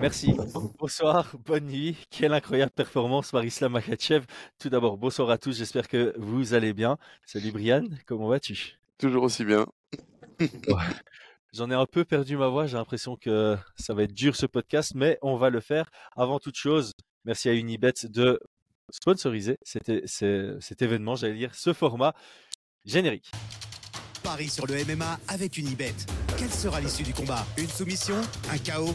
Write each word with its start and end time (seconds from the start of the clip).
Merci. 0.00 0.36
Bonsoir, 0.78 1.34
bonne 1.44 1.66
nuit. 1.66 1.96
Quelle 2.10 2.32
incroyable 2.34 2.70
performance 2.70 3.30
par 3.30 3.44
Islam 3.44 3.72
Makhachev. 3.72 4.26
Tout 4.58 4.68
d'abord, 4.68 4.98
bonsoir 4.98 5.30
à 5.30 5.38
tous. 5.38 5.56
J'espère 5.56 5.88
que 5.88 6.14
vous 6.18 6.54
allez 6.54 6.74
bien. 6.74 6.98
Salut 7.24 7.50
Brian, 7.50 7.84
comment 8.06 8.28
vas-tu? 8.28 8.78
Toujours 8.98 9.22
aussi 9.24 9.44
bien. 9.44 9.66
J'en 11.54 11.70
ai 11.70 11.74
un 11.74 11.86
peu 11.86 12.04
perdu 12.04 12.36
ma 12.36 12.48
voix. 12.48 12.66
J'ai 12.66 12.76
l'impression 12.76 13.16
que 13.16 13.56
ça 13.76 13.94
va 13.94 14.02
être 14.02 14.12
dur 14.12 14.36
ce 14.36 14.46
podcast, 14.46 14.92
mais 14.94 15.18
on 15.22 15.36
va 15.36 15.48
le 15.48 15.60
faire. 15.60 15.90
Avant 16.14 16.38
toute 16.38 16.56
chose, 16.56 16.92
merci 17.24 17.48
à 17.48 17.54
Unibet 17.54 17.94
de 18.04 18.38
sponsoriser 18.90 19.58
cet 19.62 20.82
événement, 20.82 21.16
j'allais 21.16 21.36
dire, 21.36 21.54
ce 21.54 21.72
format 21.72 22.14
générique. 22.84 23.30
Paris 24.22 24.48
sur 24.48 24.66
le 24.66 24.74
MMA 24.84 25.18
avec 25.28 25.56
Unibet. 25.56 25.94
Quelle 26.36 26.50
sera 26.50 26.80
l'issue 26.80 27.04
du 27.04 27.14
combat? 27.14 27.46
Une 27.56 27.68
soumission? 27.68 28.20
Un 28.50 28.58
chaos? 28.58 28.94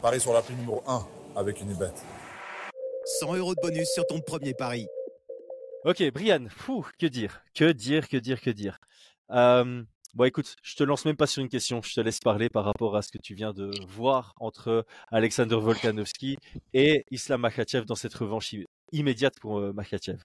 Paris 0.00 0.20
sur 0.20 0.32
la 0.32 0.42
prime 0.42 0.58
numéro 0.58 0.82
1 0.86 1.06
avec 1.36 1.60
Unibet. 1.60 1.92
100 3.20 3.36
euros 3.36 3.54
de 3.54 3.60
bonus 3.60 3.88
sur 3.92 4.06
ton 4.06 4.20
premier 4.20 4.54
pari. 4.54 4.86
Ok, 5.84 6.02
Brian, 6.12 6.46
fou, 6.50 6.86
que 6.98 7.06
dire 7.06 7.42
Que 7.54 7.72
dire, 7.72 8.08
que 8.08 8.16
dire, 8.16 8.40
que 8.40 8.50
dire 8.50 8.78
euh, 9.30 9.82
Bon, 10.14 10.24
écoute, 10.24 10.56
je 10.62 10.74
te 10.76 10.84
lance 10.84 11.04
même 11.04 11.16
pas 11.16 11.26
sur 11.26 11.42
une 11.42 11.48
question, 11.48 11.82
je 11.82 11.94
te 11.94 12.00
laisse 12.00 12.20
parler 12.20 12.48
par 12.48 12.64
rapport 12.64 12.96
à 12.96 13.02
ce 13.02 13.10
que 13.10 13.18
tu 13.18 13.34
viens 13.34 13.52
de 13.52 13.70
voir 13.88 14.34
entre 14.38 14.86
Alexander 15.10 15.56
Volkanovski 15.56 16.38
et 16.74 17.04
Islam 17.10 17.40
Makhachev 17.42 17.84
dans 17.84 17.94
cette 17.94 18.14
revanche 18.14 18.54
immédiate 18.92 19.38
pour 19.40 19.58
euh, 19.58 19.72
Makhachev. 19.72 20.18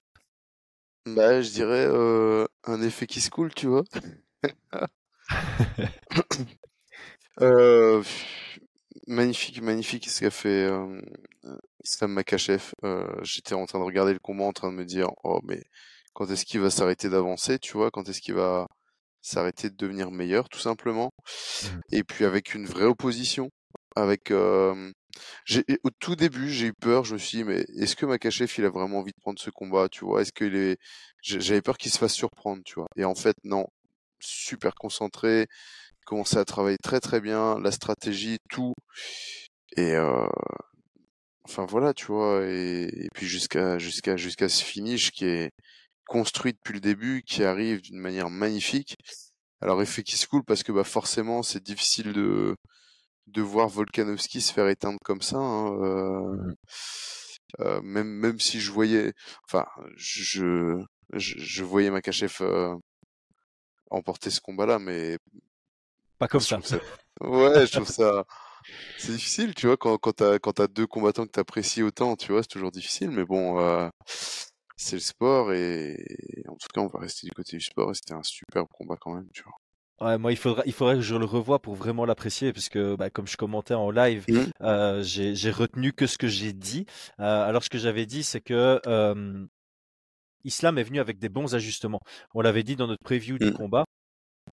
Bah, 1.06 1.42
je 1.42 1.50
dirais 1.50 1.86
euh, 1.86 2.46
un 2.64 2.80
effet 2.80 3.06
qui 3.06 3.20
se 3.20 3.30
coule, 3.30 3.52
tu 3.54 3.66
vois. 3.66 3.84
euh, 7.40 8.02
magnifique, 9.06 9.60
magnifique 9.62 10.08
ce 10.08 10.20
qu'a 10.20 10.30
fait 10.30 10.66
euh, 10.70 11.00
Islam 11.84 12.12
Makachev. 12.12 12.72
Euh, 12.84 13.06
J'étais 13.22 13.54
en 13.54 13.66
train 13.66 13.78
de 13.78 13.84
regarder 13.84 14.12
le 14.12 14.18
combat, 14.18 14.44
en 14.44 14.52
train 14.52 14.70
de 14.70 14.76
me 14.76 14.84
dire, 14.84 15.10
oh 15.24 15.40
mais 15.44 15.62
quand 16.14 16.30
est-ce 16.30 16.44
qu'il 16.44 16.60
va 16.60 16.70
s'arrêter 16.70 17.08
d'avancer, 17.08 17.58
tu 17.58 17.72
vois, 17.74 17.90
quand 17.90 18.08
est-ce 18.08 18.20
qu'il 18.20 18.34
va 18.34 18.68
s'arrêter 19.20 19.70
de 19.70 19.76
devenir 19.76 20.10
meilleur, 20.10 20.48
tout 20.48 20.58
simplement? 20.60 21.10
Mmh. 21.62 21.66
Et 21.92 22.04
puis 22.04 22.24
avec 22.24 22.54
une 22.54 22.66
vraie 22.66 22.84
opposition, 22.84 23.50
avec 23.96 24.30
euh, 24.30 24.92
au 25.84 25.90
tout 25.90 26.16
début, 26.16 26.50
j'ai 26.50 26.66
eu 26.66 26.72
peur. 26.72 27.04
Je 27.04 27.14
me 27.14 27.18
suis 27.18 27.38
dit, 27.38 27.44
mais 27.44 27.64
est-ce 27.76 27.96
que 27.96 28.06
Makachev, 28.06 28.52
il 28.58 28.64
a 28.64 28.70
vraiment 28.70 28.98
envie 28.98 29.12
de 29.12 29.20
prendre 29.20 29.38
ce 29.38 29.50
combat, 29.50 29.88
tu 29.88 30.04
vois? 30.04 30.22
Est-ce 30.22 30.32
qu'il 30.32 30.54
est, 30.56 30.78
j'avais 31.22 31.62
peur 31.62 31.78
qu'il 31.78 31.92
se 31.92 31.98
fasse 31.98 32.14
surprendre, 32.14 32.62
tu 32.64 32.74
vois? 32.74 32.88
Et 32.96 33.04
en 33.04 33.14
fait, 33.14 33.36
non. 33.44 33.66
Super 34.20 34.74
concentré, 34.74 35.48
commençait 36.04 36.38
à 36.38 36.44
travailler 36.44 36.78
très 36.82 37.00
très 37.00 37.20
bien, 37.20 37.58
la 37.60 37.72
stratégie, 37.72 38.38
tout. 38.50 38.74
Et 39.76 39.92
euh... 39.96 40.26
enfin 41.44 41.66
voilà, 41.66 41.94
tu 41.94 42.06
vois. 42.06 42.44
Et, 42.46 43.08
puis 43.14 43.26
jusqu'à 43.26 43.78
jusqu'à 43.78 44.16
jusqu'à 44.16 44.48
ce 44.48 44.64
finish 44.64 45.10
qui 45.12 45.26
est 45.26 45.50
construit 46.08 46.52
depuis 46.54 46.74
le 46.74 46.80
début, 46.80 47.22
qui 47.26 47.44
arrive 47.44 47.82
d'une 47.82 47.98
manière 47.98 48.30
magnifique. 48.30 48.96
Alors 49.60 49.82
effet 49.82 50.02
qui 50.02 50.16
se 50.18 50.26
coule 50.26 50.44
parce 50.44 50.62
que 50.62 50.72
bah 50.72 50.84
forcément 50.84 51.42
c'est 51.42 51.62
difficile 51.62 52.12
de 52.12 52.56
de 53.28 53.42
voir 53.42 53.68
Volkanovski 53.68 54.40
se 54.40 54.52
faire 54.52 54.68
éteindre 54.68 54.98
comme 55.04 55.22
ça. 55.22 55.38
Hein, 55.38 55.72
euh, 55.82 56.36
mmh 56.36 56.54
euh, 57.60 57.80
même 57.82 58.08
même 58.08 58.40
si 58.40 58.60
je 58.60 58.72
voyais, 58.72 59.12
enfin, 59.44 59.66
je 59.96 60.82
je, 61.12 61.38
je 61.38 61.64
voyais 61.64 61.90
Makachev 61.90 62.38
euh, 62.40 62.74
emporter 63.90 64.30
ce 64.30 64.40
combat-là, 64.40 64.78
mais 64.78 65.18
pas 66.24 66.28
comme 66.28 66.40
ça. 66.40 66.58
Ouais, 67.20 67.66
je 67.66 67.72
trouve 67.72 67.88
ça. 67.88 68.24
C'est 68.98 69.12
difficile, 69.12 69.54
tu 69.54 69.66
vois, 69.66 69.76
quand, 69.76 69.98
quand 69.98 70.12
t'as 70.12 70.38
quand 70.38 70.58
as 70.58 70.66
deux 70.66 70.86
combattants 70.86 71.26
que 71.26 71.30
t'apprécies 71.30 71.82
autant, 71.82 72.16
tu 72.16 72.32
vois, 72.32 72.42
c'est 72.42 72.48
toujours 72.48 72.70
difficile, 72.70 73.10
mais 73.10 73.24
bon, 73.24 73.60
euh, 73.60 73.88
c'est 74.76 74.96
le 74.96 75.00
sport 75.00 75.52
et... 75.52 75.96
en 76.48 76.56
tout 76.56 76.68
cas, 76.72 76.80
on 76.80 76.86
va 76.86 77.00
rester 77.00 77.26
du 77.26 77.32
côté 77.32 77.56
du 77.58 77.62
sport 77.62 77.90
et 77.90 77.94
c'était 77.94 78.14
un 78.14 78.22
superbe 78.22 78.68
combat 78.72 78.96
quand 78.98 79.14
même, 79.14 79.28
tu 79.34 79.42
vois. 79.42 79.52
Ouais, 80.00 80.18
moi, 80.18 80.32
il 80.32 80.36
faudra, 80.36 80.62
il 80.66 80.72
faudrait 80.72 80.96
que 80.96 81.02
je 81.02 81.14
le 81.14 81.24
revoie 81.24 81.60
pour 81.60 81.74
vraiment 81.74 82.04
l'apprécier, 82.04 82.52
parce 82.52 82.68
que, 82.68 82.96
bah, 82.96 83.10
comme 83.10 83.28
je 83.28 83.36
commentais 83.36 83.74
en 83.74 83.90
live, 83.90 84.24
mmh. 84.28 84.40
euh, 84.62 85.02
j'ai 85.02 85.50
retenu 85.50 85.92
que 85.92 86.06
ce 86.06 86.18
que 86.18 86.26
j'ai 86.26 86.52
dit. 86.52 86.86
Euh, 87.20 87.48
alors, 87.48 87.62
ce 87.62 87.70
que 87.70 87.78
j'avais 87.78 88.06
dit, 88.06 88.24
c'est 88.24 88.40
que 88.40 88.80
euh, 88.86 89.46
Islam 90.42 90.78
est 90.78 90.82
venu 90.82 90.98
avec 91.00 91.18
des 91.18 91.28
bons 91.28 91.54
ajustements. 91.54 92.00
On 92.34 92.40
l'avait 92.40 92.64
dit 92.64 92.76
dans 92.76 92.86
notre 92.86 93.04
preview 93.04 93.38
du 93.38 93.50
mmh. 93.50 93.54
combat. 93.54 93.84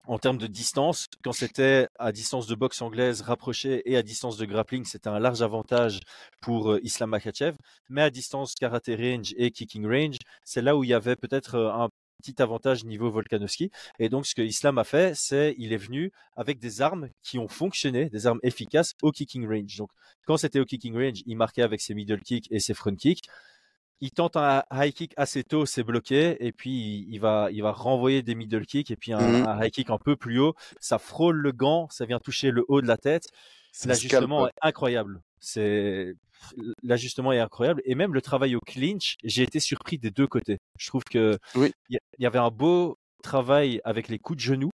En 0.06 0.18
termes 0.18 0.38
de 0.38 0.47
distance, 0.47 1.07
quand 1.24 1.31
c'était 1.31 1.88
à 2.00 2.12
distance 2.12 2.47
de 2.47 2.56
boxe 2.56 2.81
anglaise 2.81 3.22
rapprochée 3.22 3.81
et 3.85 3.97
à 3.97 4.03
distance 4.03 4.38
de 4.38 4.46
grappling, 4.46 4.84
c'était 4.84 5.09
un 5.09 5.19
large 5.19 5.41
avantage 5.41 6.00
pour 6.41 6.78
Islam 6.81 7.12
Makhachev. 7.12 7.56
Mais 7.90 8.02
à 8.02 8.09
distance 8.09 8.56
karaté 8.56 8.96
range 8.96 9.34
et 9.38 9.52
kicking 9.52 9.85
range, 9.85 10.18
c'est 10.44 10.62
là 10.62 10.75
où 10.75 10.84
il 10.84 10.90
y 10.90 10.94
avait 10.94 11.16
peut-être 11.16 11.56
un 11.56 11.90
petit 12.22 12.41
avantage 12.41 12.85
niveau 12.85 13.09
Volkanovski. 13.09 13.72
Et 14.00 14.09
donc, 14.09 14.25
ce 14.25 14.35
que 14.35 14.41
Islam 14.41 14.78
a 14.78 14.84
fait, 14.84 15.16
c'est 15.16 15.56
il 15.57 15.74
est 15.74 15.78
venu 15.78 16.12
avec 16.35 16.59
des 16.59 16.81
armes 16.81 17.09
qui 17.23 17.40
ont 17.40 17.47
fonctionné, 17.47 18.09
des 18.09 18.28
armes 18.28 18.40
efficaces 18.44 18.94
au 19.02 19.12
kicking 19.12 19.47
range. 19.47 19.78
Donc, 19.78 19.90
quand 20.25 20.38
c'était 20.38 20.59
au 20.59 20.66
kicking 20.66 20.96
range, 20.96 21.22
il 21.25 21.35
marquait 21.35 21.63
avec 21.63 21.81
ses 21.81 21.94
middle 21.94 22.22
kicks 22.22 22.47
et 22.52 22.59
ses 22.59 22.73
front 22.73 22.96
kicks. 22.96 23.23
Il 24.01 24.12
tente 24.12 24.35
un 24.35 24.63
high 24.72 24.94
kick 24.94 25.13
assez 25.16 25.44
tôt, 25.44 25.66
c'est 25.66 25.84
bloqué, 25.84 26.38
et 26.45 26.51
puis 26.51 27.06
il 27.07 27.19
va, 27.19 27.50
il 27.51 27.62
va 27.62 27.72
renvoyer 27.72 28.23
des 28.23 28.35
middle 28.35 28.66
kicks, 28.66 28.91
et 28.91 28.95
puis 28.95 29.13
un, 29.13 29.19
mmh 29.19 29.63
high 29.63 29.72
kick 29.72 29.89
un 29.89 30.00
peu 30.00 30.16
plus 30.16 30.39
haut, 30.39 30.56
ça 30.79 30.97
frôle 30.97 31.38
le 31.38 31.51
gant, 31.51 31.88
ça 31.89 32.06
vient 32.06 32.19
toucher 32.19 32.51
le 32.51 32.66
haut 32.67 32.81
de 32.81 32.88
la 32.88 32.97
tête. 32.97 33.28
L'ajustement 33.85 34.47
est 34.47 34.53
incroyable. 34.61 35.22
C'est 35.40 36.16
l'ajustement 36.84 37.31
est 37.31 37.40
incroyable 37.40 37.81
et 37.85 37.95
même 37.95 38.13
le 38.13 38.22
travail 38.22 38.56
au 38.56 38.59
clinch, 38.59 39.16
j'ai 39.23 39.44
été 39.44 39.59
surpris 39.59 39.97
des 39.97 40.11
deux 40.11 40.28
côtés. 40.28 40.59
Je 40.78 40.88
trouve 40.88 41.03
que 41.03 41.38
il 41.56 42.00
y, 42.19 42.25
avait 42.25 42.40
un 42.40 42.50
beau 42.50 42.97
travail 43.23 43.79
avec 43.84 44.07
les 44.07 44.19
coups 44.19 44.38
de 44.38 44.41
genoux 44.41 44.72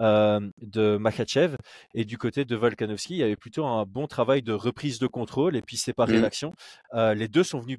euh, 0.00 0.40
de 0.60 0.96
Makachev 0.96 1.56
et 1.94 2.04
du 2.04 2.18
côté 2.18 2.44
de 2.44 2.56
Volkanovski, 2.56 3.14
il 3.14 3.18
y 3.18 3.22
avait 3.22 3.36
plutôt 3.36 3.64
un 3.64 3.84
bon 3.84 4.06
travail 4.08 4.42
de 4.42 4.52
reprise 4.52 4.98
de 4.98 5.06
contrôle 5.06 5.56
et 5.56 5.62
puis 5.62 5.76
séparer 5.76 6.18
mmh. 6.18 6.22
l'action. 6.22 6.52
Euh, 6.94 7.14
les 7.14 7.28
deux 7.28 7.44
sont 7.44 7.60
venus 7.60 7.78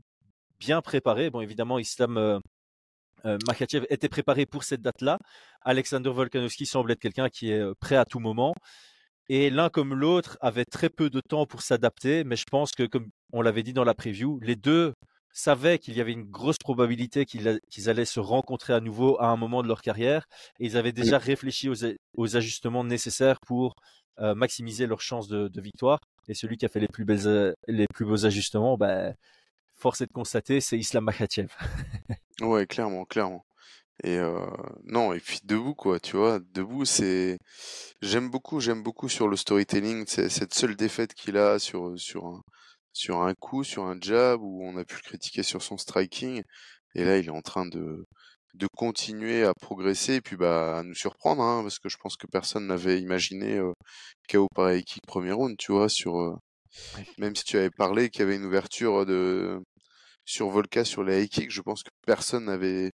bien 0.59 0.81
préparés. 0.81 1.29
Bon, 1.29 1.41
évidemment, 1.41 1.79
Islam 1.79 2.17
euh, 2.17 2.39
euh 3.25 3.37
Makachev 3.47 3.85
était 3.89 4.09
préparé 4.09 4.45
pour 4.45 4.63
cette 4.63 4.81
date-là. 4.81 5.17
Alexander 5.61 6.09
Volkanovski 6.09 6.65
semble 6.65 6.91
être 6.91 6.99
quelqu'un 6.99 7.29
qui 7.29 7.51
est 7.51 7.63
prêt 7.79 7.95
à 7.95 8.05
tout 8.05 8.19
moment. 8.19 8.53
Et 9.27 9.49
l'un 9.49 9.69
comme 9.69 9.95
l'autre 9.95 10.37
avait 10.41 10.65
très 10.65 10.89
peu 10.89 11.09
de 11.09 11.19
temps 11.19 11.45
pour 11.45 11.61
s'adapter, 11.61 12.23
mais 12.23 12.35
je 12.35 12.45
pense 12.49 12.71
que, 12.71 12.83
comme 12.83 13.09
on 13.33 13.41
l'avait 13.41 13.63
dit 13.63 13.73
dans 13.73 13.83
la 13.83 13.95
preview, 13.95 14.39
les 14.41 14.55
deux 14.55 14.93
savaient 15.33 15.79
qu'il 15.79 15.95
y 15.97 16.01
avait 16.01 16.13
une 16.13 16.23
grosse 16.23 16.57
probabilité 16.57 17.25
qu'ils 17.25 17.89
allaient 17.89 18.05
se 18.05 18.19
rencontrer 18.19 18.73
à 18.73 18.79
nouveau 18.79 19.19
à 19.19 19.27
un 19.27 19.35
moment 19.35 19.63
de 19.63 19.67
leur 19.67 19.81
carrière, 19.81 20.25
et 20.59 20.65
ils 20.65 20.77
avaient 20.77 20.93
déjà 20.93 21.17
réfléchi 21.17 21.69
aux, 21.69 22.35
ajustements 22.37 22.83
nécessaires 22.83 23.39
pour 23.41 23.75
euh, 24.19 24.35
maximiser 24.35 24.85
leurs 24.87 25.01
chances 25.01 25.27
de, 25.27 25.49
victoire. 25.61 25.99
Et 26.27 26.35
celui 26.35 26.57
qui 26.57 26.65
a 26.65 26.69
fait 26.69 26.79
les 26.79 26.87
plus, 26.87 27.03
belles, 27.03 27.55
les 27.67 27.87
plus 27.87 28.05
beaux 28.05 28.25
ajustements, 28.25 28.77
ben, 28.77 29.13
force 29.75 30.01
est 30.01 30.07
de 30.07 30.13
constater, 30.13 30.61
c'est 30.61 30.77
Islam 30.77 31.05
Makhachev. 31.05 31.47
ouais, 32.41 32.65
clairement, 32.67 33.05
clairement. 33.05 33.45
Et 34.03 34.17
euh, 34.17 34.45
non, 34.83 35.13
et 35.13 35.19
puis 35.19 35.39
debout 35.45 35.73
quoi, 35.73 35.99
tu 36.01 36.17
vois, 36.17 36.39
debout 36.53 36.83
c'est 36.85 37.37
j'aime 38.01 38.29
beaucoup, 38.29 38.59
j'aime 38.59 38.83
beaucoup 38.83 39.07
sur 39.07 39.27
le 39.29 39.37
storytelling, 39.37 40.05
cette 40.07 40.53
seule 40.53 40.75
défaite 40.75 41.13
qu'il 41.13 41.37
a 41.37 41.59
sur 41.59 41.97
sur 41.97 42.25
un 42.25 42.41
sur 42.93 43.21
un 43.21 43.33
coup, 43.35 43.63
sur 43.63 43.85
un 43.85 43.97
jab 44.01 44.41
où 44.41 44.63
on 44.63 44.77
a 44.77 44.85
pu 44.85 44.95
le 44.95 45.01
critiquer 45.01 45.43
sur 45.43 45.61
son 45.61 45.77
striking 45.77 46.43
et 46.95 47.05
là 47.05 47.17
il 47.17 47.27
est 47.27 47.29
en 47.29 47.41
train 47.41 47.65
de 47.67 48.05
de 48.55 48.67
continuer 48.75 49.43
à 49.43 49.53
progresser 49.53 50.15
et 50.15 50.21
puis 50.21 50.37
bah 50.37 50.79
à 50.79 50.83
nous 50.83 50.95
surprendre 50.95 51.41
hein, 51.43 51.61
parce 51.63 51.79
que 51.79 51.89
je 51.89 51.97
pense 51.97 52.15
que 52.17 52.27
personne 52.27 52.67
n'avait 52.67 52.99
imaginé 53.01 53.57
euh, 53.57 53.73
KO 54.29 54.47
par 54.55 54.73
kick 54.77 55.05
premier 55.07 55.31
round, 55.33 55.57
tu 55.57 55.71
vois, 55.73 55.89
sur 55.89 56.19
euh, 56.19 56.35
même 57.17 57.35
si 57.35 57.43
tu 57.43 57.57
avais 57.57 57.69
parlé 57.69 58.09
qu'il 58.09 58.21
y 58.21 58.23
avait 58.23 58.35
une 58.35 58.45
ouverture 58.45 59.05
de 59.05 59.61
sur 60.25 60.49
Volka 60.49 60.83
sur 60.83 61.03
les 61.03 61.23
high 61.23 61.29
kicks, 61.29 61.51
je 61.51 61.61
pense 61.61 61.83
que 61.83 61.91
personne 62.05 62.45
n'avait 62.45 62.91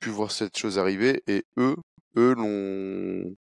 pu 0.00 0.10
voir 0.10 0.30
cette 0.30 0.56
chose 0.56 0.78
arriver 0.78 1.22
et 1.26 1.44
eux, 1.56 1.76
eux 2.16 2.34
l'ont 2.34 3.36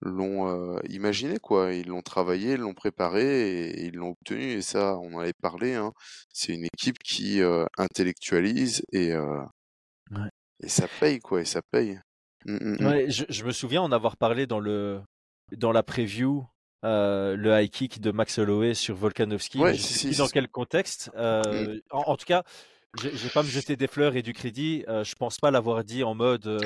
l'ont 0.00 0.48
euh, 0.48 0.80
imaginé 0.88 1.38
quoi, 1.38 1.72
ils 1.72 1.88
l'ont 1.88 2.02
travaillé, 2.02 2.52
ils 2.52 2.60
l'ont 2.60 2.74
préparé 2.74 3.70
et, 3.70 3.86
ils 3.86 3.94
l'ont 3.94 4.10
obtenu 4.10 4.52
et 4.52 4.62
ça 4.62 4.98
on 4.98 5.14
en 5.14 5.20
avait 5.20 5.32
parlé 5.40 5.74
hein. 5.74 5.92
C'est 6.30 6.52
une 6.52 6.64
équipe 6.64 6.98
qui 6.98 7.40
euh, 7.40 7.64
intellectualise 7.78 8.82
et 8.92 9.12
euh, 9.12 9.42
et 10.62 10.68
ça 10.68 10.88
paye 11.00 11.20
quoi 11.20 11.40
et 11.40 11.46
ça 11.46 11.62
paye. 11.70 11.98
Mmh, 12.44 12.52
mmh, 12.52 12.76
mmh. 12.80 12.86
Ouais, 12.86 13.10
je, 13.10 13.24
je, 13.28 13.44
me 13.44 13.52
souviens 13.52 13.80
en 13.80 13.92
avoir 13.92 14.18
parlé 14.18 14.46
dans 14.46 14.60
le 14.60 15.00
dans 15.52 15.72
la 15.72 15.82
preview 15.82 16.44
le 16.84 17.60
high 17.60 17.70
kick 17.70 18.00
de 18.00 18.10
Max 18.10 18.38
Holloway 18.38 18.74
sur 18.74 18.94
Volkanovski. 18.94 19.58
Ouais, 19.58 19.74
je 19.74 19.80
sais 19.82 20.08
plus 20.08 20.18
dans 20.18 20.28
quel 20.28 20.48
contexte. 20.48 21.10
en, 21.16 21.80
en, 21.90 22.16
tout 22.16 22.26
cas, 22.26 22.44
je 23.02 23.08
vais 23.08 23.28
pas 23.28 23.42
me 23.42 23.48
jeter 23.48 23.76
des 23.76 23.86
fleurs 23.86 24.16
et 24.16 24.22
du 24.22 24.32
crédit. 24.32 24.84
Euh, 24.88 25.04
je 25.04 25.14
pense 25.14 25.38
pas 25.38 25.50
l'avoir 25.50 25.84
dit 25.84 26.04
en 26.04 26.14
mode 26.14 26.46
euh, 26.46 26.60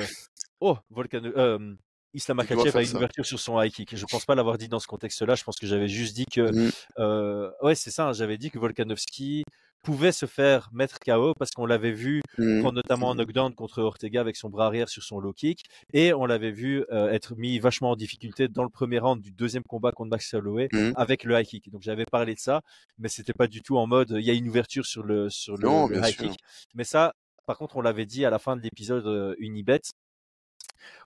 oh 0.59 0.77
Volcano, 0.89 1.29
euh, 1.35 1.75
Islam 2.13 2.37
Makhachev 2.37 2.75
a 2.75 2.81
une 2.81 2.87
ça. 2.87 2.97
ouverture 2.97 3.25
sur 3.25 3.39
son 3.39 3.61
high 3.61 3.71
kick. 3.71 3.95
Je 3.95 4.05
pense 4.05 4.25
pas 4.25 4.35
l'avoir 4.35 4.57
dit 4.57 4.67
dans 4.67 4.79
ce 4.79 4.87
contexte-là. 4.87 5.35
Je 5.35 5.43
pense 5.43 5.57
que 5.57 5.67
j'avais 5.67 5.87
juste 5.87 6.15
dit 6.15 6.25
que, 6.25 6.41
Mmh. 6.51 6.71
euh, 6.99 7.51
ouais, 7.61 7.75
c'est 7.75 7.91
ça. 7.91 8.07
hein, 8.07 8.13
J'avais 8.13 8.37
dit 8.37 8.49
que 8.49 8.57
Volkanovski 8.59 9.43
pouvait 9.83 10.11
se 10.11 10.25
faire 10.25 10.69
mettre 10.73 10.99
KO 10.99 11.33
parce 11.39 11.51
qu'on 11.51 11.65
l'avait 11.65 11.93
vu 11.93 12.21
Mmh. 12.37 12.59
prendre 12.61 12.75
notamment 12.75 13.11
un 13.11 13.15
knockdown 13.15 13.53
contre 13.55 13.81
Ortega 13.81 14.19
avec 14.19 14.35
son 14.35 14.49
bras 14.49 14.65
arrière 14.65 14.89
sur 14.89 15.03
son 15.03 15.19
low 15.19 15.31
kick 15.33 15.63
et 15.93 16.13
on 16.13 16.25
l'avait 16.25 16.51
vu 16.51 16.83
euh, 16.91 17.09
être 17.11 17.35
mis 17.35 17.59
vachement 17.59 17.91
en 17.91 17.95
difficulté 17.95 18.47
dans 18.49 18.63
le 18.63 18.69
premier 18.69 18.99
round 18.99 19.21
du 19.21 19.31
deuxième 19.31 19.63
combat 19.63 19.91
contre 19.93 20.09
Max 20.09 20.33
Holloway 20.33 20.67
Mmh. 20.73 20.91
avec 20.97 21.23
le 21.23 21.39
high 21.39 21.45
kick. 21.45 21.69
Donc 21.71 21.81
j'avais 21.83 22.05
parlé 22.05 22.33
de 22.35 22.39
ça, 22.39 22.61
mais 22.97 23.07
c'était 23.07 23.33
pas 23.33 23.47
du 23.47 23.61
tout 23.61 23.77
en 23.77 23.87
mode 23.87 24.15
il 24.19 24.25
y 24.25 24.29
a 24.29 24.33
une 24.33 24.49
ouverture 24.49 24.85
sur 24.85 25.03
le 25.03 25.29
sur 25.29 25.55
le, 25.57 25.63
Non, 25.67 25.87
le 25.87 25.99
bien 25.99 26.07
high 26.09 26.13
sûr. 26.15 26.29
kick. 26.31 26.39
Mais 26.73 26.83
ça, 26.83 27.13
par 27.45 27.57
contre, 27.57 27.77
on 27.77 27.81
l'avait 27.81 28.05
dit 28.05 28.25
à 28.25 28.29
la 28.29 28.39
fin 28.39 28.57
de 28.57 28.61
l'épisode 28.61 29.05
euh, 29.07 29.33
Unibet. 29.39 29.81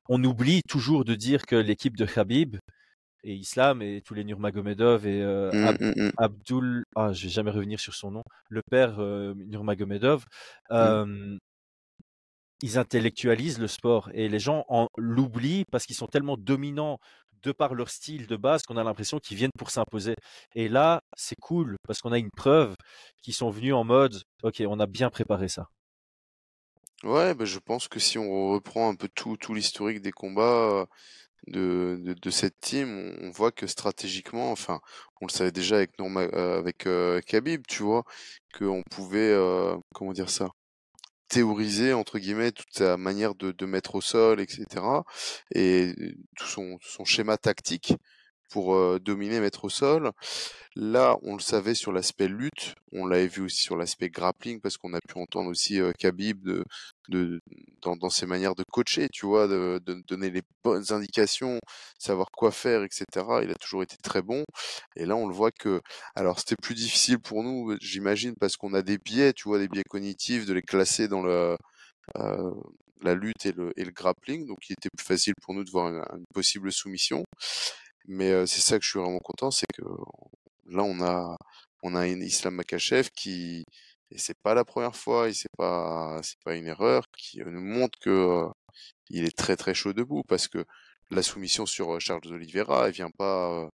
On 0.09 0.23
oublie 0.23 0.61
toujours 0.67 1.05
de 1.05 1.15
dire 1.15 1.45
que 1.45 1.55
l'équipe 1.55 1.97
de 1.97 2.05
Khabib 2.05 2.57
et 3.23 3.33
Islam 3.33 3.81
et 3.81 4.01
tous 4.01 4.13
les 4.13 4.23
Nurmagomedov 4.23 5.07
et 5.07 5.21
euh, 5.21 5.49
Mmh, 5.51 5.77
mmh, 5.79 5.93
mmh. 5.95 6.11
Abdul, 6.17 6.83
ah, 6.95 7.13
je 7.13 7.23
vais 7.23 7.29
jamais 7.29 7.51
revenir 7.51 7.79
sur 7.79 7.93
son 7.93 8.11
nom, 8.11 8.23
le 8.49 8.61
père 8.69 8.99
euh, 8.99 9.33
Nurmagomedov, 9.35 10.25
euh, 10.71 11.37
ils 12.61 12.77
intellectualisent 12.77 13.59
le 13.59 13.67
sport 13.67 14.09
et 14.13 14.29
les 14.29 14.39
gens 14.39 14.65
en 14.69 14.87
l'oublient 14.97 15.65
parce 15.71 15.85
qu'ils 15.85 15.95
sont 15.95 16.07
tellement 16.07 16.37
dominants 16.37 16.97
de 17.43 17.51
par 17.51 17.73
leur 17.73 17.89
style 17.89 18.25
de 18.27 18.37
base 18.37 18.63
qu'on 18.63 18.77
a 18.77 18.83
l'impression 18.83 19.19
qu'ils 19.19 19.37
viennent 19.37 19.51
pour 19.57 19.69
s'imposer. 19.69 20.15
Et 20.55 20.69
là, 20.69 21.01
c'est 21.17 21.35
cool 21.41 21.75
parce 21.85 21.99
qu'on 21.99 22.13
a 22.13 22.17
une 22.17 22.31
preuve 22.31 22.75
qu'ils 23.21 23.33
sont 23.33 23.49
venus 23.49 23.73
en 23.73 23.83
mode, 23.83 24.21
ok, 24.43 24.63
on 24.67 24.79
a 24.79 24.87
bien 24.87 25.09
préparé 25.09 25.49
ça. 25.49 25.67
Ouais, 27.03 27.33
bah, 27.35 27.45
je 27.45 27.59
pense 27.59 27.87
que 27.87 27.99
si 27.99 28.17
on 28.17 28.49
reprend 28.51 28.89
un 28.89 28.95
peu 28.95 29.09
tout, 29.09 29.35
tout 29.37 29.53
l'historique 29.53 30.01
des 30.01 30.11
combats 30.11 30.85
de, 31.47 31.99
de, 32.01 32.13
de 32.13 32.29
cette 32.29 32.59
team, 32.59 33.15
on, 33.21 33.31
voit 33.31 33.51
que 33.51 33.67
stratégiquement, 33.67 34.51
enfin, 34.51 34.79
on 35.21 35.25
le 35.27 35.31
savait 35.31 35.51
déjà 35.51 35.77
avec 35.77 35.97
Norma, 35.99 36.21
euh, 36.33 36.59
avec 36.59 36.87
euh, 36.87 37.21
Khabib, 37.21 37.65
tu 37.67 37.83
vois, 37.83 38.03
qu'on 38.57 38.83
pouvait, 38.91 39.31
euh, 39.31 39.75
comment 39.93 40.13
dire 40.13 40.29
ça, 40.29 40.49
théoriser 41.29 41.93
entre 41.93 42.19
guillemets 42.19 42.51
toute 42.51 42.73
sa 42.73 42.97
manière 42.97 43.35
de, 43.35 43.51
de 43.51 43.65
mettre 43.65 43.95
au 43.95 44.01
sol, 44.01 44.41
etc. 44.41 45.03
Et 45.55 45.93
tout 46.37 46.47
son, 46.47 46.77
son 46.81 47.05
schéma 47.05 47.37
tactique 47.37 47.95
pour 48.49 48.99
dominer, 48.99 49.39
mettre 49.39 49.65
au 49.65 49.69
sol. 49.69 50.11
Là, 50.75 51.17
on 51.21 51.35
le 51.35 51.39
savait 51.39 51.75
sur 51.75 51.91
l'aspect 51.91 52.27
lutte, 52.27 52.73
on 52.93 53.05
l'avait 53.05 53.27
vu 53.27 53.43
aussi 53.43 53.61
sur 53.61 53.77
l'aspect 53.77 54.09
grappling 54.09 54.59
parce 54.59 54.77
qu'on 54.77 54.93
a 54.95 54.99
pu 55.01 55.19
entendre 55.19 55.51
aussi 55.51 55.79
euh, 55.79 55.91
Khabib 55.99 56.49
dans, 57.09 58.09
ses 58.09 58.25
manières 58.25 58.55
de 58.55 58.63
coacher, 58.71 59.07
tu 59.11 59.27
vois, 59.27 59.47
de, 59.47 59.79
donner 60.07 60.31
les 60.31 60.41
bonnes 60.63 60.91
indications, 60.91 61.59
savoir 61.99 62.31
quoi 62.31 62.51
faire, 62.51 62.81
etc. 62.83 63.05
Il 63.43 63.51
a 63.51 63.55
toujours 63.55 63.83
été 63.83 63.97
très 63.97 64.23
bon. 64.23 64.43
Et 64.95 65.05
là, 65.05 65.15
on 65.15 65.27
le 65.27 65.33
voit 65.35 65.51
que, 65.51 65.79
alors 66.15 66.39
c'était 66.39 66.55
plus 66.55 66.73
difficile 66.73 67.19
pour 67.19 67.43
nous, 67.43 67.75
j'imagine, 67.79 68.33
parce 68.39 68.57
qu'on 68.57 68.73
a 68.73 68.81
des 68.81 68.97
biais, 68.97 69.33
tu 69.33 69.49
vois, 69.49 69.59
des 69.59 69.67
biais 69.67 69.83
cognitifs, 69.87 70.47
de 70.47 70.53
les 70.53 70.63
classer 70.63 71.07
dans 71.07 71.23
la 71.23 73.13
lutte 73.13 73.45
et 73.45 73.51
le, 73.51 73.91
grappling. 73.91 74.47
Donc, 74.47 74.57
il 74.69 74.73
était 74.73 74.89
plus 74.89 75.05
facile 75.05 75.35
pour 75.39 75.53
nous 75.53 75.63
de 75.63 75.69
voir 75.69 75.87
une 75.87 76.25
possible 76.33 76.71
soumission. 76.71 77.23
Mais 78.07 78.45
c'est 78.47 78.61
ça 78.61 78.77
que 78.79 78.85
je 78.85 78.89
suis 78.91 78.99
vraiment 78.99 79.19
content, 79.19 79.51
c'est 79.51 79.65
que 79.73 79.83
là, 80.65 80.83
on 80.83 81.01
a, 81.01 81.37
on 81.83 81.95
a 81.95 82.01
un 82.01 82.21
Islam 82.21 82.55
Makachev 82.55 83.09
qui, 83.15 83.65
et 84.11 84.17
c'est 84.17 84.37
pas 84.41 84.53
la 84.55 84.65
première 84.65 84.95
fois, 84.95 85.29
et 85.29 85.33
c'est 85.33 85.51
pas, 85.57 86.19
c'est 86.23 86.39
pas 86.43 86.55
une 86.55 86.67
erreur, 86.67 87.05
qui 87.17 87.41
euh, 87.41 87.49
nous 87.49 87.61
montre 87.61 87.97
que 87.99 88.45
il 89.09 89.25
est 89.25 89.37
très 89.37 89.55
très 89.57 89.73
chaud 89.73 89.93
debout, 89.93 90.23
parce 90.27 90.47
que 90.47 90.65
la 91.11 91.23
soumission 91.23 91.65
sur 91.65 91.99
Charles 92.01 92.21
Oliveira, 92.27 92.87
elle 92.87 92.93
vient 92.93 93.11
pas 93.11 93.69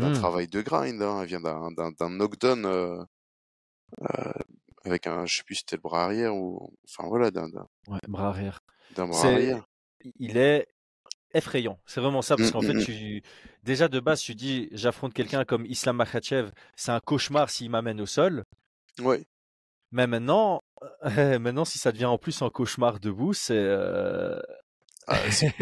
d'un 0.00 0.10
Mmh. 0.10 0.12
travail 0.12 0.48
de 0.48 0.62
grind, 0.62 1.02
hein, 1.02 1.20
elle 1.22 1.28
vient 1.28 1.40
d'un, 1.40 1.70
knockdown 2.10 2.64
euh, 2.66 3.02
euh, 4.02 4.32
avec 4.84 5.06
un, 5.06 5.26
je 5.26 5.36
sais 5.36 5.42
plus 5.44 5.56
si 5.56 5.60
c'était 5.60 5.76
le 5.76 5.82
bras 5.82 6.04
arrière 6.04 6.34
ou, 6.36 6.72
enfin 6.88 7.08
voilà, 7.08 7.30
d'un, 7.30 7.48
d'un, 7.48 7.66
Ouais, 7.86 7.98
bras 8.08 8.28
arrière. 8.28 8.60
d'un 8.90 9.06
bras 9.08 9.20
C'est, 9.22 9.34
arrière. 9.34 9.66
il 10.18 10.36
est 10.36 10.66
effrayant. 11.34 11.78
C'est 11.86 12.00
vraiment 12.00 12.22
ça, 12.22 12.36
parce 12.36 12.50
Mm, 12.50 12.52
qu'en 12.52 12.62
mm, 12.62 12.66
fait, 12.66 12.74
mm. 12.74 12.84
tu, 12.84 13.22
déjà 13.62 13.88
de 13.88 14.00
base, 14.00 14.20
tu 14.22 14.34
dis, 14.34 14.68
j'affronte 14.72 15.14
quelqu'un 15.14 15.44
comme 15.44 15.66
Islam 15.66 15.96
Makhachev, 15.96 16.50
c'est 16.76 16.92
un 16.92 17.00
cauchemar 17.00 17.50
s'il 17.50 17.70
m'amène 17.70 18.00
au 18.00 18.06
sol. 18.06 18.44
Ouais. 19.00 19.24
Mais 19.92 20.06
maintenant, 20.06 20.62
euh, 21.04 21.38
maintenant, 21.40 21.64
si 21.64 21.78
ça 21.78 21.92
devient 21.92 22.04
en 22.06 22.18
plus 22.18 22.42
un 22.42 22.50
cauchemar 22.50 23.00
debout, 23.00 23.32
c'est, 23.34 23.54
euh, 23.56 24.40
Ah, 25.06 25.30
c'est 25.30 25.52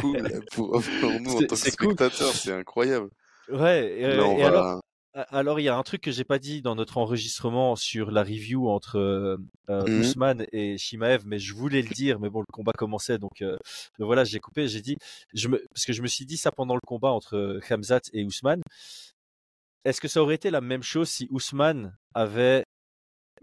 cool 0.00 0.44
pour, 0.52 0.80
pour 1.00 1.20
nous 1.20 1.36
en 1.36 1.42
tant 1.44 1.56
que 1.56 1.70
cool. 1.76 1.96
spectateurs, 1.96 2.34
c'est 2.34 2.52
incroyable. 2.52 3.10
ouais. 3.48 3.98
Et, 4.00 4.06
Là, 4.16 4.26
on 4.26 4.38
et 4.38 4.44
va, 4.46 4.48
alors, 4.48 4.82
alors, 5.14 5.60
il 5.60 5.64
y 5.64 5.68
a 5.68 5.76
un 5.76 5.82
truc 5.82 6.00
que 6.00 6.10
j'ai 6.10 6.24
pas 6.24 6.38
dit 6.38 6.62
dans 6.62 6.74
notre 6.74 6.96
enregistrement 6.96 7.76
sur 7.76 8.10
la 8.10 8.22
review 8.22 8.68
entre 8.70 8.98
euh, 8.98 9.36
euh, 9.68 9.84
Mhm. 9.86 10.00
Ousmane 10.00 10.46
et 10.52 10.78
Shimaev, 10.78 11.24
mais 11.26 11.38
je 11.38 11.52
voulais 11.54 11.82
le 11.82 11.88
dire, 11.88 12.18
mais 12.18 12.30
bon, 12.30 12.40
le 12.40 12.52
combat 12.52 12.72
commençait, 12.72 13.18
donc, 13.18 13.42
euh, 13.42 13.56
voilà, 13.98 14.24
j'ai 14.24 14.40
coupé, 14.40 14.68
j'ai 14.68 14.80
dit, 14.80 14.96
je 15.34 15.48
me, 15.48 15.62
parce 15.74 15.84
que 15.84 15.92
je 15.92 16.00
me 16.02 16.06
suis 16.06 16.24
dit 16.24 16.36
ça 16.38 16.50
pendant 16.50 16.74
le 16.74 16.80
combat 16.86 17.10
entre 17.10 17.36
euh, 17.36 17.60
Khamzat 17.60 18.00
et 18.14 18.24
Ousmane. 18.24 18.62
Est-ce 19.84 20.00
que 20.00 20.08
ça 20.08 20.22
aurait 20.22 20.36
été 20.36 20.50
la 20.50 20.60
même 20.60 20.82
chose 20.82 21.08
si 21.08 21.26
Ousmane 21.30 21.96
avait 22.14 22.64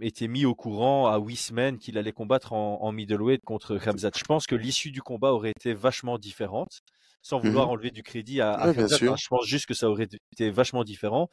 été 0.01 0.27
mis 0.27 0.45
au 0.45 0.55
courant 0.55 1.07
à 1.07 1.17
huit 1.19 1.35
semaines 1.35 1.77
qu'il 1.77 1.97
allait 1.97 2.11
combattre 2.11 2.53
en, 2.53 2.81
en 2.81 2.91
middleweight 2.91 3.43
contre 3.43 3.77
Khamzat 3.77 4.11
Je 4.17 4.23
pense 4.23 4.47
que 4.47 4.55
l'issue 4.55 4.91
du 4.91 5.01
combat 5.01 5.33
aurait 5.33 5.51
été 5.51 5.73
vachement 5.73 6.17
différente, 6.17 6.79
sans 7.21 7.39
vouloir 7.39 7.65
Mhm. 7.65 7.71
enlever 7.71 7.91
du 7.91 8.03
crédit 8.03 8.41
à, 8.41 8.53
à 8.53 8.67
Ouais, 8.67 8.73
Khamzat, 8.75 8.95
hein. 9.11 9.15
Je 9.17 9.27
pense 9.27 9.45
juste 9.45 9.65
que 9.65 9.73
ça 9.73 9.89
aurait 9.89 10.07
été 10.33 10.49
vachement 10.51 10.83
différent. 10.83 11.29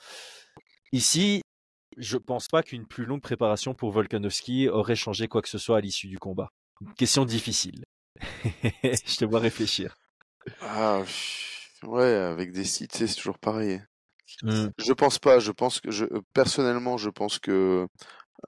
Ici, 0.92 1.42
je 1.96 2.16
pense 2.18 2.48
pas 2.48 2.62
qu'une 2.62 2.86
plus 2.86 3.04
longue 3.06 3.22
préparation 3.22 3.74
pour 3.74 3.90
Volkanovski 3.92 4.68
aurait 4.68 4.96
changé 4.96 5.28
quoi 5.28 5.42
que 5.42 5.48
ce 5.48 5.58
soit 5.58 5.78
à 5.78 5.80
l'issue 5.80 6.08
du 6.08 6.18
combat. 6.18 6.50
Question 6.96 7.24
difficile. 7.24 7.84
je 8.84 9.16
te 9.16 9.24
vois 9.24 9.40
réfléchir. 9.40 9.94
Ah, 10.60 11.02
ouais, 11.84 12.04
avec 12.14 12.52
des 12.52 12.64
sites, 12.64 12.94
c'est 12.96 13.14
toujours 13.14 13.38
pareil. 13.38 13.82
Mm. 14.42 14.68
Je 14.78 14.92
pense 14.92 15.18
pas, 15.18 15.38
je 15.38 15.52
pense 15.52 15.80
que 15.80 15.90
je, 15.90 16.04
euh, 16.06 16.20
personnellement, 16.34 16.96
je 16.96 17.10
pense 17.10 17.38
que, 17.38 17.86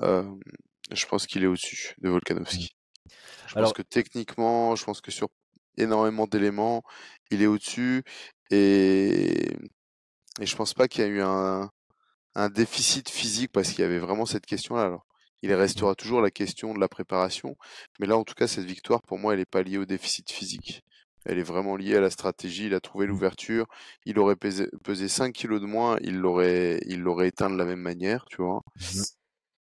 je 0.01 1.07
pense 1.07 1.27
qu'il 1.27 1.43
est 1.45 1.47
au-dessus 1.47 1.95
de 1.99 2.09
Volkanovski. 2.09 2.71
Je 3.47 3.55
Alors- 3.57 3.71
pense 3.71 3.73
que 3.77 3.83
techniquement, 3.83 4.77
je 4.77 4.85
pense 4.85 5.01
que 5.01 5.11
sur 5.11 5.29
énormément 5.77 6.27
d'éléments, 6.27 6.83
il 7.31 7.43
est 7.43 7.47
au-dessus 7.47 8.03
et, 8.51 9.49
et 10.41 10.47
je 10.47 10.57
pense 10.57 10.75
pas 10.75 10.89
qu'il 10.89 11.03
y 11.03 11.07
a 11.07 11.09
eu 11.09 11.21
un, 11.23 11.71
un 12.35 12.49
déficit 12.51 13.09
physique 13.09 13.51
parce 13.53 13.71
qu'il 13.71 13.81
y 13.81 13.85
avait 13.85 13.99
vraiment 13.99 14.27
cette 14.27 14.47
question-là. 14.47 14.83
Alors, 14.83 15.07
il 15.43 15.53
restera 15.55 15.95
toujours 15.95 16.21
la 16.21 16.31
question 16.33 16.75
de 16.75 16.81
la 16.81 16.89
préparation, 16.89 17.57
mais 18.01 18.07
là, 18.07 18.17
en 18.19 18.25
tout 18.25 18.35
cas, 18.35 18.49
cette 18.49 18.65
victoire, 18.65 19.03
pour 19.03 19.19
moi, 19.19 19.33
elle 19.35 19.39
n'est 19.39 19.45
pas 19.47 19.63
liée 19.63 19.79
au 19.79 19.85
déficit 19.87 20.31
physique. 20.33 20.83
Elle 21.25 21.39
est 21.39 21.43
vraiment 21.45 21.77
liée 21.77 21.97
à 21.97 22.01
la 22.01 22.11
stratégie. 22.11 22.67
Il 22.67 22.75
a 22.75 22.81
trouvé 22.81 23.07
l'ouverture. 23.07 23.67
Il 24.07 24.19
aurait 24.19 24.37
pesé, 24.37 24.69
pesé 24.83 25.09
5 25.09 25.33
kilos 25.33 25.61
de 25.61 25.67
moins, 25.67 25.97
il 26.01 26.17
l'aurait, 26.17 26.81
il 26.87 27.01
l'aurait 27.01 27.29
éteint 27.29 27.51
de 27.51 27.57
la 27.57 27.65
même 27.67 27.81
manière, 27.81 28.25
tu 28.31 28.43
vois? 28.43 28.63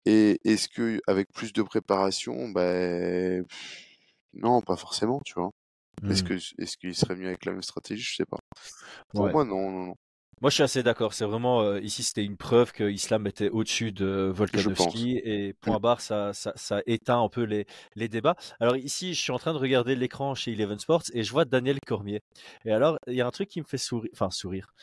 Et 0.06 0.40
est-ce 0.44 0.68
que 0.70 1.00
avec 1.08 1.32
plus 1.34 1.54
de 1.54 1.62
préparation, 1.62 2.50
ben 2.50 3.46
pff, 3.46 3.86
non, 4.34 4.62
pas 4.62 4.76
forcément, 4.78 5.22
tu 5.26 5.34
vois? 5.36 5.52
Est-ce 6.10 6.24
Mm. 6.24 6.34
que 6.34 6.36
est-ce 6.36 6.78
qu'il 6.78 6.96
serait 6.96 7.16
mieux 7.18 7.28
avec 7.28 7.46
la 7.46 7.54
même 7.54 7.64
stratégie? 7.64 8.04
Je 8.04 8.16
sais 8.18 8.26
pas. 8.26 8.40
Pour 9.14 9.28
Ouais. 9.28 9.34
moi, 9.34 9.46
non, 9.46 9.72
non, 9.72 9.86
non. 9.88 9.96
Moi, 10.44 10.50
je 10.50 10.56
suis 10.56 10.64
assez 10.64 10.84
d'accord. 10.84 11.14
C'est 11.14 11.24
vraiment 11.24 11.62
euh, 11.62 11.80
ici, 11.80 12.04
c'était 12.04 12.26
une 12.26 12.36
preuve 12.36 12.74
que 12.74 12.92
Islam 12.92 13.28
était 13.28 13.50
au-dessus 13.50 13.94
de 13.94 14.30
Volkanovski 14.36 15.22
et 15.24 15.54
point 15.54 15.80
barre, 15.80 16.02
ça, 16.02 16.34
ça, 16.34 16.52
ça 16.58 16.82
éteint 16.86 17.24
un 17.24 17.30
peu 17.30 17.44
les, 17.44 17.66
les 17.96 18.10
débats. 18.10 18.36
Alors 18.60 18.76
ici, 18.76 19.14
je 19.14 19.22
suis 19.22 19.32
en 19.32 19.40
train 19.40 19.54
de 19.54 19.58
regarder 19.58 19.96
l'écran 19.96 20.36
chez 20.36 20.52
Eleven 20.52 20.80
Sports 20.80 21.04
et 21.14 21.24
je 21.24 21.32
vois 21.32 21.46
Daniel 21.46 21.80
Cormier. 21.88 22.20
Et 22.66 22.74
alors, 22.74 22.98
il 23.08 23.14
y 23.14 23.22
a 23.22 23.26
un 23.26 23.32
truc 23.32 23.48
qui 23.48 23.62
me 23.62 23.66
fait 23.66 23.78
sourire, 23.78 24.10
enfin 24.12 24.30
sourire. 24.32 24.74